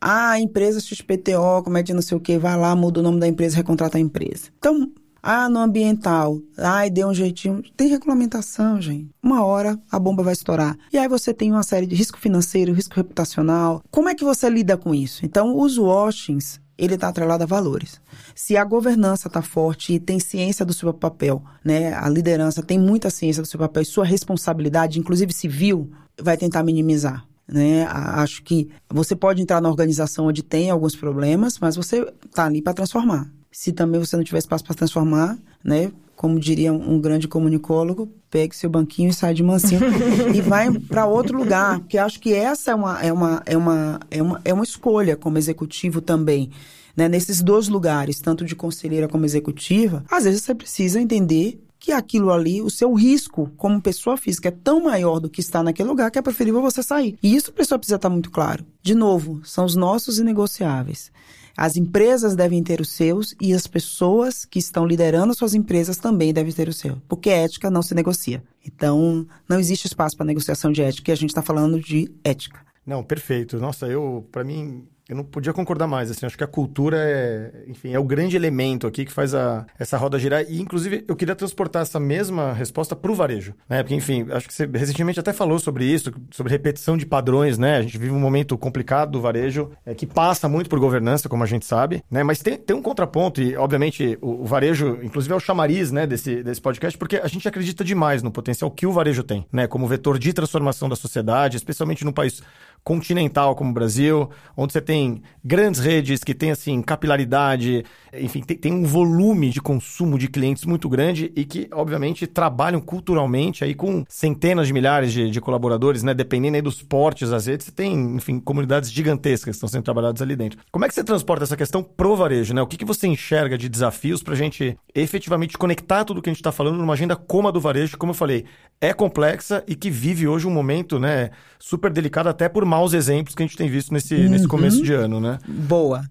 [0.00, 3.02] Ah, a empresa XPTO, como é de não sei o que, vai lá, muda o
[3.02, 4.48] nome da empresa, recontrata a empresa.
[4.58, 4.90] Então,
[5.30, 7.62] ah, no ambiental, ai, deu um jeitinho.
[7.76, 9.10] Tem regulamentação, gente.
[9.22, 10.74] Uma hora a bomba vai estourar.
[10.90, 13.82] E aí você tem uma série de risco financeiro, risco reputacional.
[13.90, 15.26] Como é que você lida com isso?
[15.26, 18.00] Então, os washings, ele está atrelado a valores.
[18.34, 21.92] Se a governança está forte e tem ciência do seu papel, né?
[21.92, 26.62] A liderança tem muita ciência do seu papel e sua responsabilidade, inclusive civil, vai tentar
[26.62, 27.22] minimizar.
[27.46, 27.86] Né?
[27.86, 32.62] Acho que você pode entrar na organização onde tem alguns problemas, mas você está ali
[32.62, 33.30] para transformar.
[33.50, 35.90] Se também você não tiver espaço para transformar, né?
[36.14, 39.80] Como diria um grande comunicólogo, pegue seu banquinho e sai de mansinho
[40.34, 44.00] e vai para outro lugar, porque acho que essa é uma é uma é uma
[44.10, 46.50] é uma, é uma escolha como executivo também.
[46.96, 47.08] Né?
[47.08, 52.32] Nesses dois lugares, tanto de conselheira como executiva, às vezes você precisa entender que aquilo
[52.32, 56.10] ali, o seu risco como pessoa física é tão maior do que está naquele lugar
[56.10, 57.16] que é preferível você sair.
[57.22, 58.66] E isso a pessoa precisa estar muito claro.
[58.82, 61.12] De novo, são os nossos inegociáveis.
[61.60, 66.32] As empresas devem ter os seus e as pessoas que estão liderando suas empresas também
[66.32, 68.40] devem ter o seu, porque ética não se negocia.
[68.64, 72.60] Então, não existe espaço para negociação de ética e a gente está falando de ética.
[72.86, 73.58] Não, perfeito.
[73.58, 76.10] Nossa, eu, para mim, eu não podia concordar mais.
[76.10, 79.66] Assim, acho que a cultura é, enfim, é o grande elemento aqui que faz a,
[79.78, 80.44] essa roda girar.
[80.48, 83.82] E, inclusive, eu queria transportar essa mesma resposta para o varejo, né?
[83.82, 87.78] Porque, enfim, acho que você recentemente até falou sobre isso, sobre repetição de padrões, né?
[87.78, 91.42] A gente vive um momento complicado do varejo, é, que passa muito por governança, como
[91.42, 92.22] a gente sabe, né?
[92.22, 96.06] Mas tem, tem um contraponto e, obviamente, o, o varejo, inclusive, é o chamariz, né,
[96.06, 99.66] desse, desse podcast, porque a gente acredita demais no potencial que o varejo tem, né?
[99.66, 102.42] Como vetor de transformação da sociedade, especialmente num país
[102.84, 104.97] continental como o Brasil, onde você tem
[105.44, 110.64] grandes redes que têm assim capilaridade, enfim, tem, tem um volume de consumo de clientes
[110.64, 116.02] muito grande e que, obviamente, trabalham culturalmente aí com centenas de milhares de, de colaboradores,
[116.02, 116.14] né?
[116.14, 120.20] Dependendo aí dos portes das redes, você tem, enfim, comunidades gigantescas que estão sendo trabalhadas
[120.22, 120.58] ali dentro.
[120.70, 122.62] Como é que você transporta essa questão pro varejo, né?
[122.62, 126.40] O que, que você enxerga de desafios pra gente efetivamente conectar tudo que a gente
[126.40, 128.44] está falando numa agenda como a do varejo, que, como eu falei,
[128.80, 133.34] é complexa e que vive hoje um momento, né, super delicado até por maus exemplos
[133.34, 135.38] que a gente tem visto nesse, nesse começo de ano, né?
[135.46, 136.02] Boa.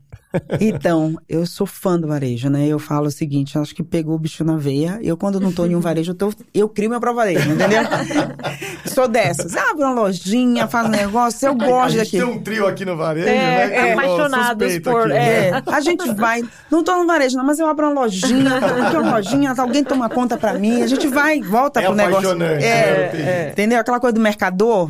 [0.60, 2.68] Então, eu sou fã do varejo, né?
[2.68, 5.00] Eu falo o seguinte, eu acho que pegou o bicho na veia.
[5.02, 7.82] Eu, quando não tô em um varejo, eu, tô, eu crio meu próprio varejo, entendeu?
[8.86, 9.56] sou dessas.
[9.56, 12.18] Abre uma lojinha, faz um negócio, eu a gosto gente daqui.
[12.18, 13.76] tem um trio aqui no varejo, É, né?
[13.76, 15.50] é, eu apaixonados por- é.
[15.50, 16.42] É, a gente vai.
[16.72, 20.10] Não tô no varejo, não, mas eu abro uma lojinha, aqui uma lojinha, alguém toma
[20.10, 22.36] conta pra mim, a gente vai, volta É pro negócio.
[22.36, 22.64] né?
[22.64, 23.24] É, Entendi.
[23.24, 23.50] é.
[23.52, 23.80] Entendeu?
[23.80, 24.90] Aquela coisa do mercador,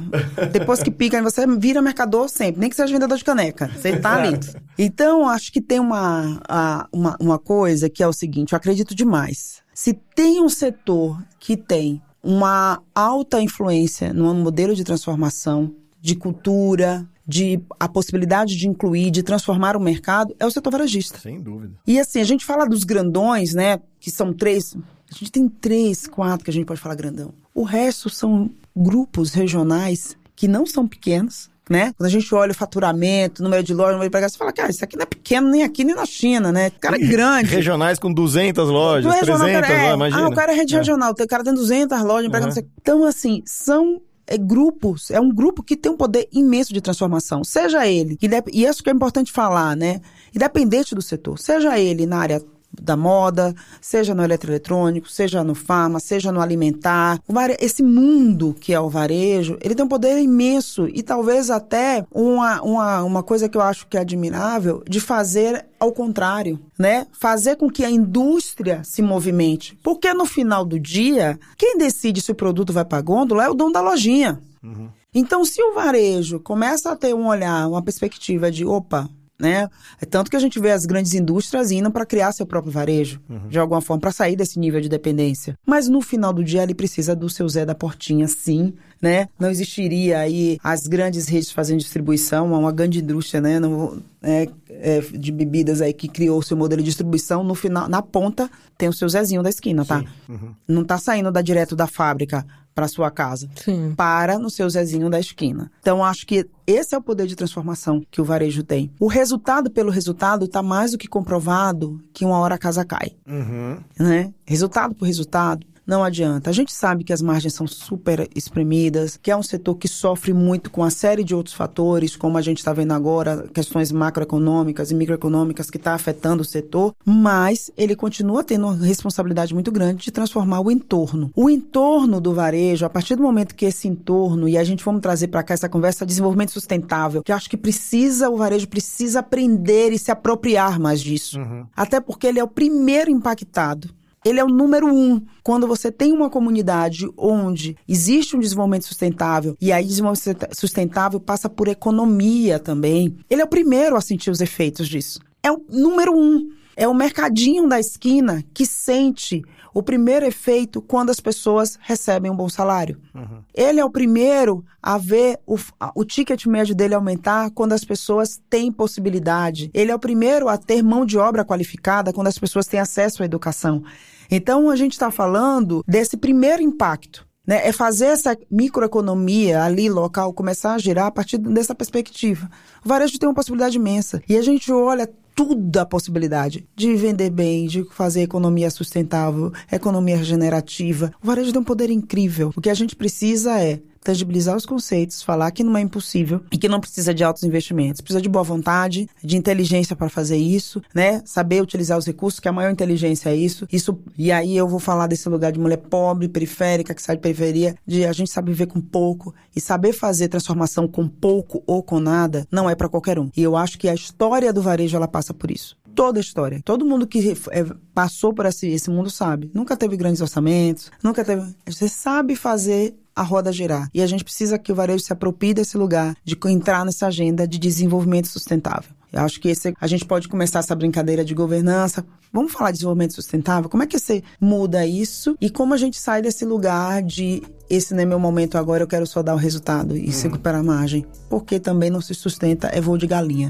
[0.51, 3.69] depois que pica, você vira mercador sempre, nem que seja vendedor de caneca.
[3.75, 4.37] Você tá ali.
[4.77, 8.93] Então, acho que tem uma, a- uma, uma coisa que é o seguinte: eu acredito
[8.93, 9.61] demais.
[9.73, 17.07] Se tem um setor que tem uma alta influência no modelo de transformação, de cultura,
[17.25, 21.19] de a possibilidade de incluir, de transformar o mercado, é o setor varejista.
[21.19, 21.73] Sem dúvida.
[21.85, 23.79] E assim, a gente fala dos grandões, né?
[23.99, 24.75] Que são três.
[25.09, 27.33] A gente tem três, quatro que a gente pode falar grandão.
[27.53, 31.93] O resto são grupos regionais que não são pequenos, né?
[31.97, 34.69] Quando a gente olha o faturamento, número de lojas, número de empregados, você fala, cara,
[34.71, 36.67] isso aqui não é pequeno nem aqui nem na China, né?
[36.75, 37.49] O cara é grande.
[37.49, 40.23] Regionais com 200 lojas, Do regional, 300, cara, é, lá, imagina.
[40.23, 40.77] Ah, o cara é rede É.
[40.77, 42.39] regional, o cara tem 200 lojas, Uhum.
[42.39, 42.49] não.
[42.81, 47.43] Então, assim, são é, grupos, é um grupo que tem um poder imenso de transformação.
[47.45, 48.17] Seja ele,
[48.51, 50.01] e isso que é importante falar, né?
[50.35, 55.99] Independente do setor, seja ele na área da moda, seja no eletroeletrônico, seja no farma,
[55.99, 57.19] seja no alimentar.
[57.59, 62.61] Esse mundo que é o varejo, ele tem um poder imenso e talvez até uma,
[62.61, 67.05] uma, uma coisa que eu acho que é admirável de fazer ao contrário, né?
[67.11, 69.77] Fazer com que a indústria se movimente.
[69.83, 73.53] Porque no final do dia, quem decide se o produto vai para gôndola é o
[73.53, 74.39] dono da lojinha.
[74.63, 74.89] Uhum.
[75.13, 79.69] Então, se o varejo começa a ter um olhar, uma perspectiva de, opa, né?
[80.01, 83.21] É tanto que a gente vê as grandes indústrias indo para criar seu próprio varejo,
[83.29, 83.47] uhum.
[83.47, 85.57] de alguma forma, para sair desse nível de dependência.
[85.65, 89.29] Mas no final do dia ele precisa do seu Zé da Portinha, sim, né?
[89.39, 93.59] Não existiria aí as grandes redes fazendo distribuição, uma grande indústria, né?
[93.59, 97.87] Não, é, é, de bebidas aí que criou o seu modelo de distribuição, no final,
[97.87, 100.03] na ponta tem o seu Zezinho da esquina, tá?
[100.27, 100.53] Uhum.
[100.67, 102.45] Não tá saindo da direto da fábrica
[102.77, 103.49] para sua casa.
[103.55, 103.95] Sim.
[103.97, 105.71] Para no seu Zezinho da esquina.
[105.79, 108.91] Então, acho que esse é o poder de transformação que o varejo tem.
[108.99, 113.13] O resultado pelo resultado está mais do que comprovado que uma hora a casa cai.
[113.27, 113.79] Uhum.
[113.99, 114.31] Né?
[114.45, 116.49] Resultado por resultado não adianta.
[116.49, 120.33] A gente sabe que as margens são super espremidas, que é um setor que sofre
[120.33, 124.91] muito com uma série de outros fatores, como a gente está vendo agora, questões macroeconômicas
[124.91, 130.03] e microeconômicas que está afetando o setor, mas ele continua tendo uma responsabilidade muito grande
[130.03, 131.31] de transformar o entorno.
[131.33, 135.01] O entorno do varejo, a partir do momento que esse entorno, e a gente vamos
[135.01, 139.93] trazer para cá essa conversa, desenvolvimento sustentável, que acho que precisa, o varejo precisa aprender
[139.93, 141.39] e se apropriar mais disso.
[141.39, 141.65] Uhum.
[141.75, 143.96] Até porque ele é o primeiro impactado
[144.27, 145.21] ele é o número um.
[145.41, 151.49] Quando você tem uma comunidade onde existe um desenvolvimento sustentável, e aí desenvolvimento sustentável passa
[151.49, 155.19] por economia também, ele é o primeiro a sentir os efeitos disso.
[155.41, 156.51] É o número um.
[156.75, 162.35] É o mercadinho da esquina que sente o primeiro efeito quando as pessoas recebem um
[162.35, 162.99] bom salário.
[163.13, 163.43] Uhum.
[163.53, 165.55] Ele é o primeiro a ver o,
[165.95, 169.69] o ticket médio dele aumentar quando as pessoas têm possibilidade.
[169.73, 173.21] Ele é o primeiro a ter mão de obra qualificada quando as pessoas têm acesso
[173.21, 173.83] à educação.
[174.29, 177.25] Então, a gente está falando desse primeiro impacto.
[177.45, 182.49] Né, é fazer essa microeconomia ali local começar a girar a partir dessa perspectiva.
[182.83, 184.21] O varejo tem uma possibilidade imensa.
[184.27, 190.17] E a gente olha tudo a possibilidade de vender bem, de fazer economia sustentável, economia
[190.17, 191.13] regenerativa.
[191.23, 192.51] O varejo tem um poder incrível.
[192.53, 196.57] O que a gente precisa é tangibilizar os conceitos, falar que não é impossível e
[196.57, 197.99] que não precisa de altos investimentos.
[197.99, 201.21] Precisa de boa vontade, de inteligência para fazer isso, né?
[201.25, 203.67] Saber utilizar os recursos, que a maior inteligência é isso.
[203.69, 207.21] Isso e aí eu vou falar desse lugar de mulher pobre, periférica, que sai de
[207.21, 211.83] periferia, de a gente sabe viver com pouco e saber fazer transformação com pouco ou
[211.83, 213.29] com nada não é para qualquer um.
[213.35, 216.61] E eu acho que a história do varejo ela passa por isso toda a história.
[216.63, 219.49] Todo mundo que é, passou por esse, esse mundo sabe.
[219.51, 221.55] Nunca teve grandes orçamentos, nunca teve.
[221.65, 223.89] Você sabe fazer a roda girar.
[223.93, 227.47] E a gente precisa que o varejo se aproprie desse lugar, de entrar nessa agenda
[227.47, 228.91] de desenvolvimento sustentável.
[229.11, 232.05] Eu acho que esse, a gente pode começar essa brincadeira de governança.
[232.31, 233.69] Vamos falar de desenvolvimento sustentável?
[233.69, 235.35] Como é que você muda isso?
[235.41, 238.87] E como a gente sai desse lugar de esse não é meu momento agora, eu
[238.87, 241.05] quero só dar o resultado e se recuperar a margem?
[241.29, 243.49] Porque também não se sustenta, é voo de galinha.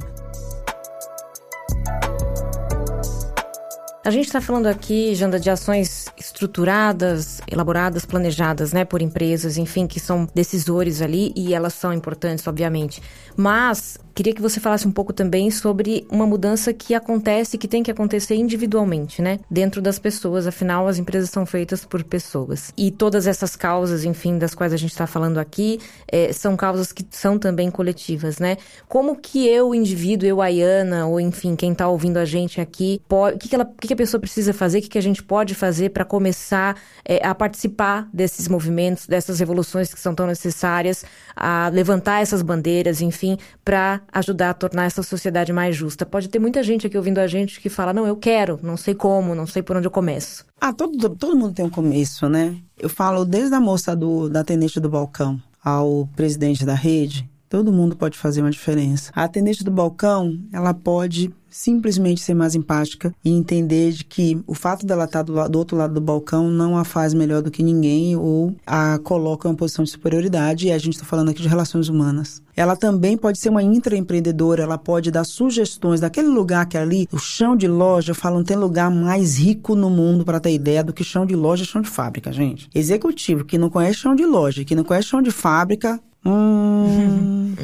[4.07, 9.85] A gente está falando aqui, Janda, de ações estruturadas, elaboradas, planejadas, né, por empresas, enfim,
[9.85, 13.01] que são decisores ali e elas são importantes, obviamente.
[13.35, 17.83] Mas queria que você falasse um pouco também sobre uma mudança que acontece, que tem
[17.83, 19.39] que acontecer individualmente, né?
[19.49, 22.73] Dentro das pessoas, afinal, as empresas são feitas por pessoas.
[22.75, 26.91] E todas essas causas, enfim, das quais a gente está falando aqui, é, são causas
[26.91, 28.57] que são também coletivas, né?
[28.87, 33.37] Como que eu, indivíduo, eu, Ayana, ou enfim, quem está ouvindo a gente aqui, o
[33.37, 35.89] que, que, que, que a pessoa precisa fazer, o que, que a gente pode fazer
[35.89, 36.75] para começar
[37.05, 42.99] é, a participar desses movimentos, dessas revoluções que são tão necessárias, a levantar essas bandeiras,
[42.99, 46.05] enfim, para ajudar a tornar essa sociedade mais justa.
[46.05, 48.95] Pode ter muita gente aqui ouvindo a gente que fala: não, eu quero, não sei
[48.95, 50.45] como, não sei por onde eu começo.
[50.59, 52.55] Ah, todo, todo mundo tem um começo, né?
[52.77, 57.71] Eu falo desde a moça do, da atendente do balcão ao presidente da rede, todo
[57.71, 59.11] mundo pode fazer uma diferença.
[59.15, 64.53] A atendente do balcão, ela pode simplesmente ser mais empática e entender de que o
[64.53, 67.63] fato dela estar do, do, outro lado do balcão não a faz melhor do que
[67.63, 70.67] ninguém ou a coloca em uma posição de superioridade.
[70.67, 72.41] E a gente está falando aqui de relações humanas.
[72.55, 77.07] Ela também pode ser uma intraempreendedora, ela pode dar sugestões daquele lugar que é ali,
[77.11, 80.93] o chão de loja, não tem lugar mais rico no mundo para ter ideia do
[80.93, 82.69] que chão de loja e chão de fábrica, gente.
[82.75, 87.55] Executivo que não conhece chão de loja, que não conhece chão de fábrica, Hum,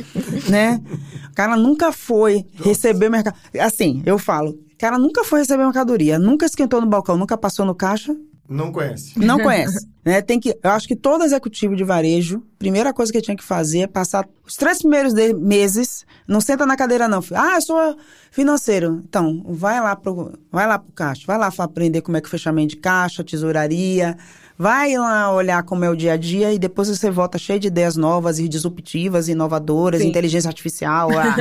[0.49, 0.81] né?
[1.29, 3.35] O cara nunca foi receber mercado.
[3.59, 7.65] Assim, eu falo, o cara nunca foi receber mercadoria, nunca esquentou no balcão, nunca passou
[7.65, 8.15] no caixa.
[8.47, 9.17] Não conhece.
[9.17, 9.87] Não conhece.
[10.05, 10.21] Né?
[10.21, 13.79] Tem que, eu acho que todo executivo de varejo, primeira coisa que tinha que fazer
[13.79, 17.21] é passar os três primeiros de, meses, não senta na cadeira não.
[17.33, 17.97] Ah, eu sou
[18.31, 19.01] financeiro.
[19.07, 22.31] Então, vai lá pro, vai lá pro caixa, vai lá aprender como é que o
[22.31, 24.17] fechamento de caixa, tesouraria,
[24.57, 27.67] Vai lá olhar como é o dia a dia e depois você volta cheio de
[27.67, 30.09] ideias novas e disruptivas, inovadoras, Sim.
[30.09, 31.09] inteligência artificial.
[31.11, 31.35] Ah.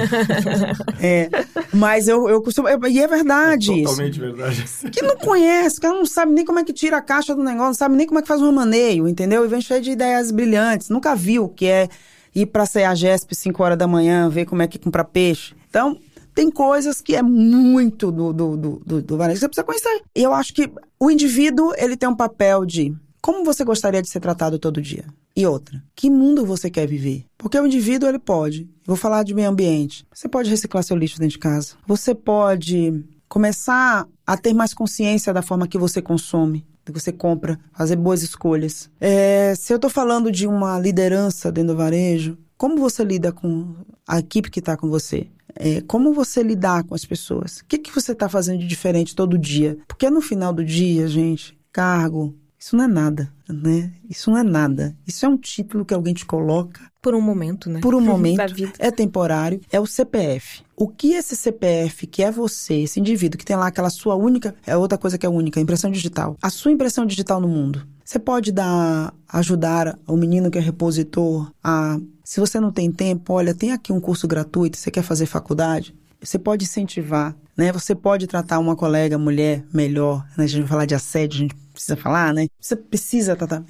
[1.00, 1.28] é.
[1.72, 2.68] Mas eu, eu costumo.
[2.68, 3.72] Eu, e é verdade.
[3.72, 4.20] É totalmente isso.
[4.20, 4.64] verdade.
[4.90, 7.66] Que não conhece, que não sabe nem como é que tira a caixa do negócio,
[7.66, 9.44] não sabe nem como é que faz um maneio, entendeu?
[9.44, 10.88] E vem cheio de ideias brilhantes.
[10.88, 11.88] Nunca viu que é
[12.34, 15.54] ir pra CEAGESP 5 horas da manhã, ver como é que compra peixe.
[15.68, 15.98] Então,
[16.34, 20.04] tem coisas que é muito do, do, do, do, do varejo que você precisa conhecer.
[20.14, 24.08] E eu acho que o indivíduo, ele tem um papel de como você gostaria de
[24.08, 25.04] ser tratado todo dia?
[25.36, 27.24] E outra, que mundo você quer viver?
[27.38, 28.68] Porque o indivíduo, ele pode.
[28.84, 30.04] Vou falar de meio ambiente.
[30.12, 31.74] Você pode reciclar seu lixo dentro de casa.
[31.86, 37.58] Você pode começar a ter mais consciência da forma que você consome, que você compra,
[37.72, 38.90] fazer boas escolhas.
[39.00, 43.74] É, se eu estou falando de uma liderança dentro do varejo, como você lida com
[44.06, 45.26] a equipe que está com você?
[45.56, 47.58] É, como você lidar com as pessoas?
[47.58, 49.76] O que, que você está fazendo de diferente todo dia?
[49.88, 53.92] Porque no final do dia, gente, cargo, isso não é nada, né?
[54.08, 54.96] Isso não é nada.
[55.04, 56.80] Isso é um título que alguém te coloca.
[57.02, 57.80] Por um momento, né?
[57.80, 58.40] Por um momento.
[58.78, 59.60] é temporário.
[59.68, 60.62] É o CPF.
[60.76, 64.54] O que esse CPF, que é você, esse indivíduo que tem lá aquela sua única.
[64.64, 66.36] É outra coisa que é única, impressão digital.
[66.40, 67.84] A sua impressão digital no mundo.
[68.04, 71.98] Você pode dar, ajudar o menino que é repositor a.
[72.24, 75.94] Se você não tem tempo, olha, tem aqui um curso gratuito, você quer fazer faculdade?
[76.22, 77.72] Você pode incentivar, né?
[77.72, 80.24] Você pode tratar uma colega mulher melhor.
[80.36, 80.44] Né?
[80.44, 82.46] A gente vai falar de assédio, a gente precisa falar, né?
[82.60, 83.64] Você precisa tratar,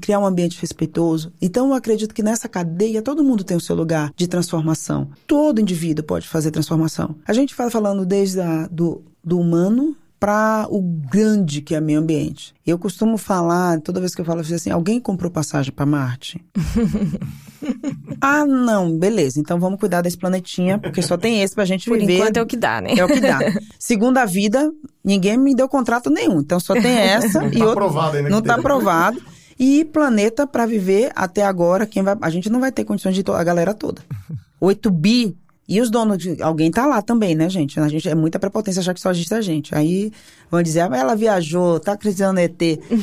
[0.00, 1.32] criar um ambiente respeitoso.
[1.42, 5.10] Então, eu acredito que nessa cadeia todo mundo tem o seu lugar de transformação.
[5.26, 7.16] Todo indivíduo pode fazer transformação.
[7.26, 11.98] A gente vai falando desde a, do, do humano para o grande que é meio
[11.98, 12.54] ambiente.
[12.64, 16.44] Eu costumo falar, toda vez que eu falo assim, alguém comprou passagem para Marte?
[18.20, 19.40] ah, não, beleza.
[19.40, 22.06] Então vamos cuidar desse planetinha, porque só tem esse pra gente Por viver.
[22.06, 22.94] Por enquanto é o que dá, né?
[22.96, 23.38] É o que dá.
[23.78, 24.72] Segunda vida,
[25.04, 26.40] ninguém me deu contrato nenhum.
[26.40, 27.84] Então só tem essa não e tá outro.
[27.84, 29.22] Aprovado ainda não tá aprovado.
[29.58, 33.24] E planeta para viver até agora, quem vai, a gente não vai ter condições de
[33.30, 34.02] a galera toda.
[34.60, 35.36] 8 bi
[35.68, 36.40] e os donos de.
[36.42, 37.80] Alguém tá lá também, né, gente?
[37.80, 39.74] A gente é muita prepotência achar que só existe a gente.
[39.74, 40.12] Aí
[40.50, 42.60] vão dizer, ah, ela viajou, tá acreditando ET.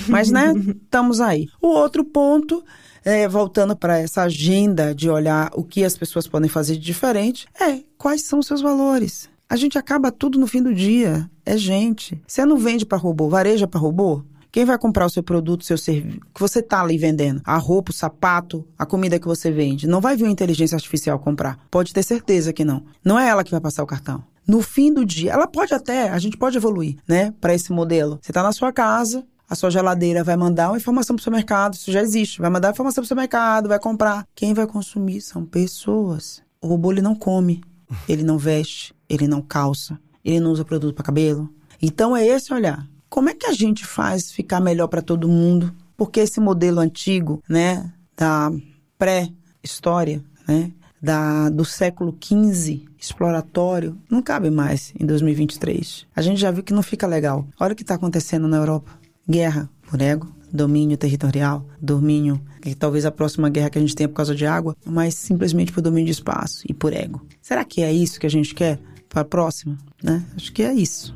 [0.07, 1.47] Mas, né, estamos aí.
[1.61, 2.63] O outro ponto,
[3.03, 7.47] é, voltando para essa agenda de olhar o que as pessoas podem fazer de diferente,
[7.59, 9.29] é quais são os seus valores.
[9.49, 11.29] A gente acaba tudo no fim do dia.
[11.45, 12.21] É gente.
[12.25, 14.23] Você não vende para robô, vareja para robô?
[14.51, 17.41] Quem vai comprar o seu produto, seu serviço, que você está ali vendendo?
[17.43, 19.87] A roupa, o sapato, a comida que você vende.
[19.87, 21.57] Não vai vir uma inteligência artificial comprar.
[21.71, 22.83] Pode ter certeza que não.
[23.03, 24.23] Não é ela que vai passar o cartão.
[24.47, 28.19] No fim do dia, ela pode até, a gente pode evoluir, né, para esse modelo.
[28.21, 31.31] Você está na sua casa, a sua geladeira vai mandar uma informação para o seu
[31.31, 32.41] mercado, isso já existe.
[32.41, 34.27] Vai mandar informação para o seu mercado, vai comprar.
[34.33, 36.41] Quem vai consumir são pessoas.
[36.59, 37.63] O robô ele não come,
[38.09, 41.53] ele não veste, ele não calça, ele não usa produto para cabelo.
[41.79, 42.87] Então é esse olhar.
[43.07, 45.71] Como é que a gente faz ficar melhor para todo mundo?
[45.95, 48.51] Porque esse modelo antigo, né, da
[48.97, 56.07] pré-história, né, da, do século XV, exploratório, não cabe mais em 2023.
[56.15, 57.47] A gente já viu que não fica legal.
[57.59, 59.02] Olha o que está acontecendo na Europa.
[59.28, 64.07] Guerra por ego, domínio territorial, domínio, que talvez a próxima guerra que a gente tenha
[64.07, 67.26] por causa de água, mas simplesmente por domínio de espaço e por ego.
[67.41, 69.78] Será que é isso que a gente quer para a próxima?
[70.01, 70.24] Né?
[70.36, 71.15] Acho que é isso.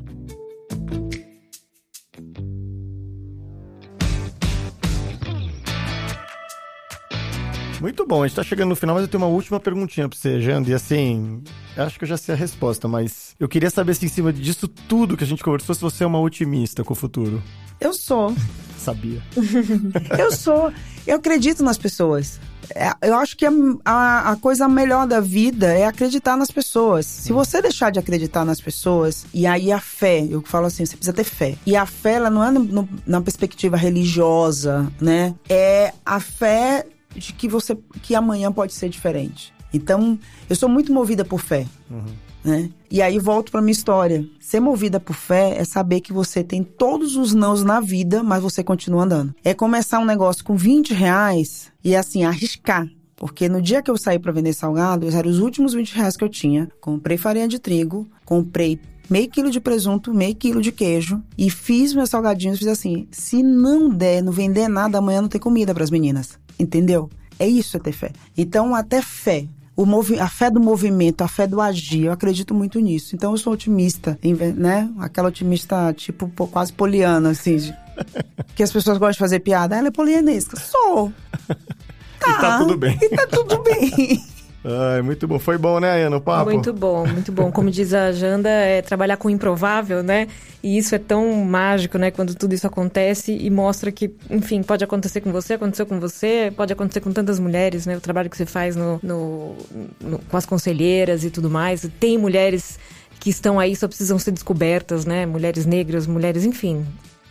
[7.80, 10.18] Muito bom, a gente tá chegando no final, mas eu tenho uma última perguntinha pra
[10.18, 10.68] você, Janda.
[10.68, 11.42] E assim,
[11.84, 14.66] acho que eu já sei a resposta, mas eu queria saber se em cima disso
[14.66, 17.42] tudo que a gente conversou, se você é uma otimista com o futuro.
[17.80, 18.34] Eu sou.
[18.78, 19.22] Sabia.
[20.18, 20.72] eu sou.
[21.06, 22.40] Eu acredito nas pessoas.
[22.74, 23.50] É, eu acho que a,
[23.84, 27.06] a, a, coisa melhor da vida é acreditar nas pessoas.
[27.06, 30.96] Se você deixar de acreditar nas pessoas, e aí a fé, eu falo assim, você
[30.96, 31.56] precisa ter fé.
[31.64, 35.34] E a fé, ela não é no, no, na perspectiva religiosa, né?
[35.48, 39.52] É a fé de que você que amanhã pode ser diferente.
[39.72, 41.66] Então, eu sou muito movida por fé.
[41.90, 42.04] Uhum.
[42.44, 42.70] Né?
[42.90, 44.24] E aí volto para minha história.
[44.40, 48.42] Ser movida por fé é saber que você tem todos os nãos na vida, mas
[48.42, 49.34] você continua andando.
[49.44, 52.88] É começar um negócio com 20 reais e assim, arriscar.
[53.16, 56.22] Porque no dia que eu saí para vender salgado, eram os últimos 20 reais que
[56.22, 56.68] eu tinha.
[56.80, 58.78] Comprei farinha de trigo, comprei
[59.10, 62.58] meio quilo de presunto, meio quilo de queijo e fiz meus salgadinhos.
[62.58, 66.38] Fiz assim: se não der, não vender nada, amanhã não tem comida para as meninas.
[66.58, 67.10] Entendeu?
[67.38, 68.10] É isso é ter fé.
[68.36, 69.46] Então, até fé.
[69.76, 73.14] O movi a fé do movimento, a fé do agir, eu acredito muito nisso.
[73.14, 74.18] Então, eu sou otimista,
[74.56, 74.90] né?
[74.98, 77.72] Aquela otimista, tipo, quase poliana, assim.
[78.56, 79.76] que as pessoas gostam de fazer piada.
[79.76, 80.58] Ela é polianesca.
[80.58, 81.12] Sou.
[82.20, 82.98] E tá tudo bem.
[83.00, 84.24] E tá tudo bem.
[84.64, 85.38] Ai, muito bom.
[85.38, 86.50] Foi bom, né, Ana, o papo?
[86.50, 87.50] Muito bom, muito bom.
[87.52, 90.26] Como diz a Janda, é trabalhar com o improvável, né?
[90.62, 92.10] E isso é tão mágico, né?
[92.10, 96.52] Quando tudo isso acontece e mostra que, enfim, pode acontecer com você, aconteceu com você,
[96.56, 97.96] pode acontecer com tantas mulheres, né?
[97.96, 99.56] O trabalho que você faz no, no,
[100.00, 101.88] no com as conselheiras e tudo mais.
[102.00, 102.78] Tem mulheres
[103.20, 105.24] que estão aí, só precisam ser descobertas, né?
[105.24, 106.84] Mulheres negras, mulheres, enfim.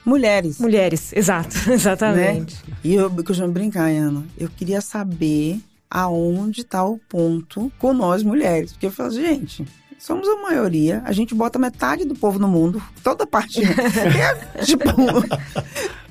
[0.06, 0.60] Mulheres.
[0.60, 2.56] Mulheres, exato, exatamente.
[2.66, 2.78] Né?
[2.86, 5.60] E eu, já brincar, Ana, eu queria saber
[5.90, 8.74] aonde está o ponto com nós mulheres.
[8.74, 9.66] Porque eu falo, gente,
[9.98, 13.62] somos a maioria, a gente bota metade do povo no mundo, toda parte.
[13.66, 14.84] é, tipo,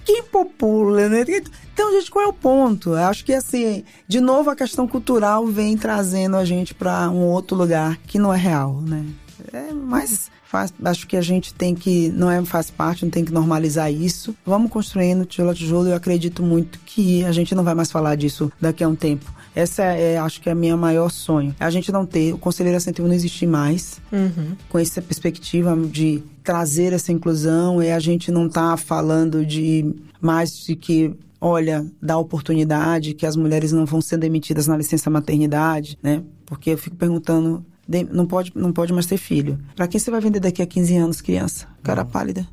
[0.05, 1.25] quem popula, né?
[1.73, 2.91] Então, gente, qual é o ponto?
[2.91, 7.25] Eu acho que, assim, de novo, a questão cultural vem trazendo a gente para um
[7.25, 9.05] outro lugar que não é real, né?
[9.53, 13.25] É, mas faz, acho que a gente tem que, não é faz parte, não tem
[13.25, 14.35] que normalizar isso.
[14.45, 15.89] Vamos construindo tijolo a tijolo.
[15.89, 19.31] Eu acredito muito que a gente não vai mais falar disso daqui a um tempo.
[19.57, 21.57] Essa é, acho que é a minha maior sonho.
[21.59, 24.55] A gente não ter, o Conselheiro Assentivo não existir mais, uhum.
[24.69, 30.55] com essa perspectiva de trazer essa inclusão e a gente não tá falando de mais
[30.67, 35.99] de que olha, dá oportunidade, que as mulheres não vão ser demitidas na licença maternidade,
[36.03, 36.23] né?
[36.45, 37.65] Porque eu fico perguntando,
[38.11, 39.59] não pode, não pode mais ter filho.
[39.75, 41.67] Para quem você vai vender daqui a 15 anos, criança?
[41.83, 42.47] Cara pálida.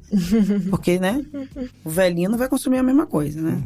[0.70, 1.24] Porque, né?
[1.84, 3.62] O velhinho não vai consumir a mesma coisa, né?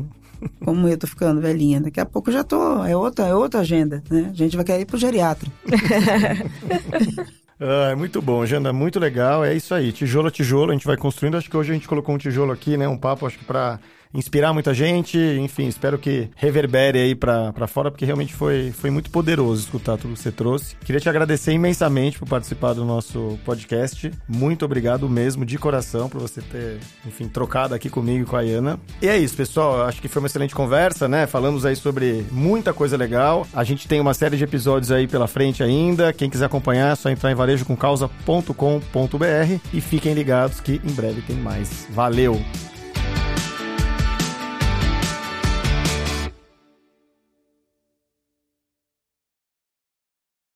[0.64, 2.84] Como eu tô ficando velhinha, daqui a pouco já tô.
[2.84, 4.30] É outra, é outra agenda, né?
[4.32, 5.50] A gente vai querer ir pro geriatra.
[7.60, 9.44] Ah, é muito bom, agenda muito legal.
[9.44, 11.38] É isso aí, tijolo a tijolo, a gente vai construindo.
[11.38, 12.88] Acho que hoje a gente colocou um tijolo aqui, né?
[12.88, 13.80] Um papo, acho que para
[14.14, 15.18] inspirar muita gente.
[15.18, 20.14] Enfim, espero que reverbere aí pra fora, porque realmente foi, foi muito poderoso escutar tudo
[20.14, 20.76] que você trouxe.
[20.78, 24.12] Queria te agradecer imensamente por participar do nosso podcast.
[24.28, 28.42] Muito obrigado mesmo, de coração, por você ter, enfim, trocado aqui comigo e com a
[28.42, 28.80] Iana.
[29.02, 29.84] E é isso, pessoal.
[29.84, 31.28] Acho que foi uma excelente conversa, né?
[31.28, 33.46] Falamos aí sobre muita coisa legal.
[33.54, 36.14] A gente tem uma série de episódios aí pela frente ainda.
[36.14, 41.36] Quem quiser acompanhar, é só entrar em varejocomcausa.com.br e fiquem ligados que em breve tem
[41.36, 41.88] mais.
[41.90, 42.40] Valeu!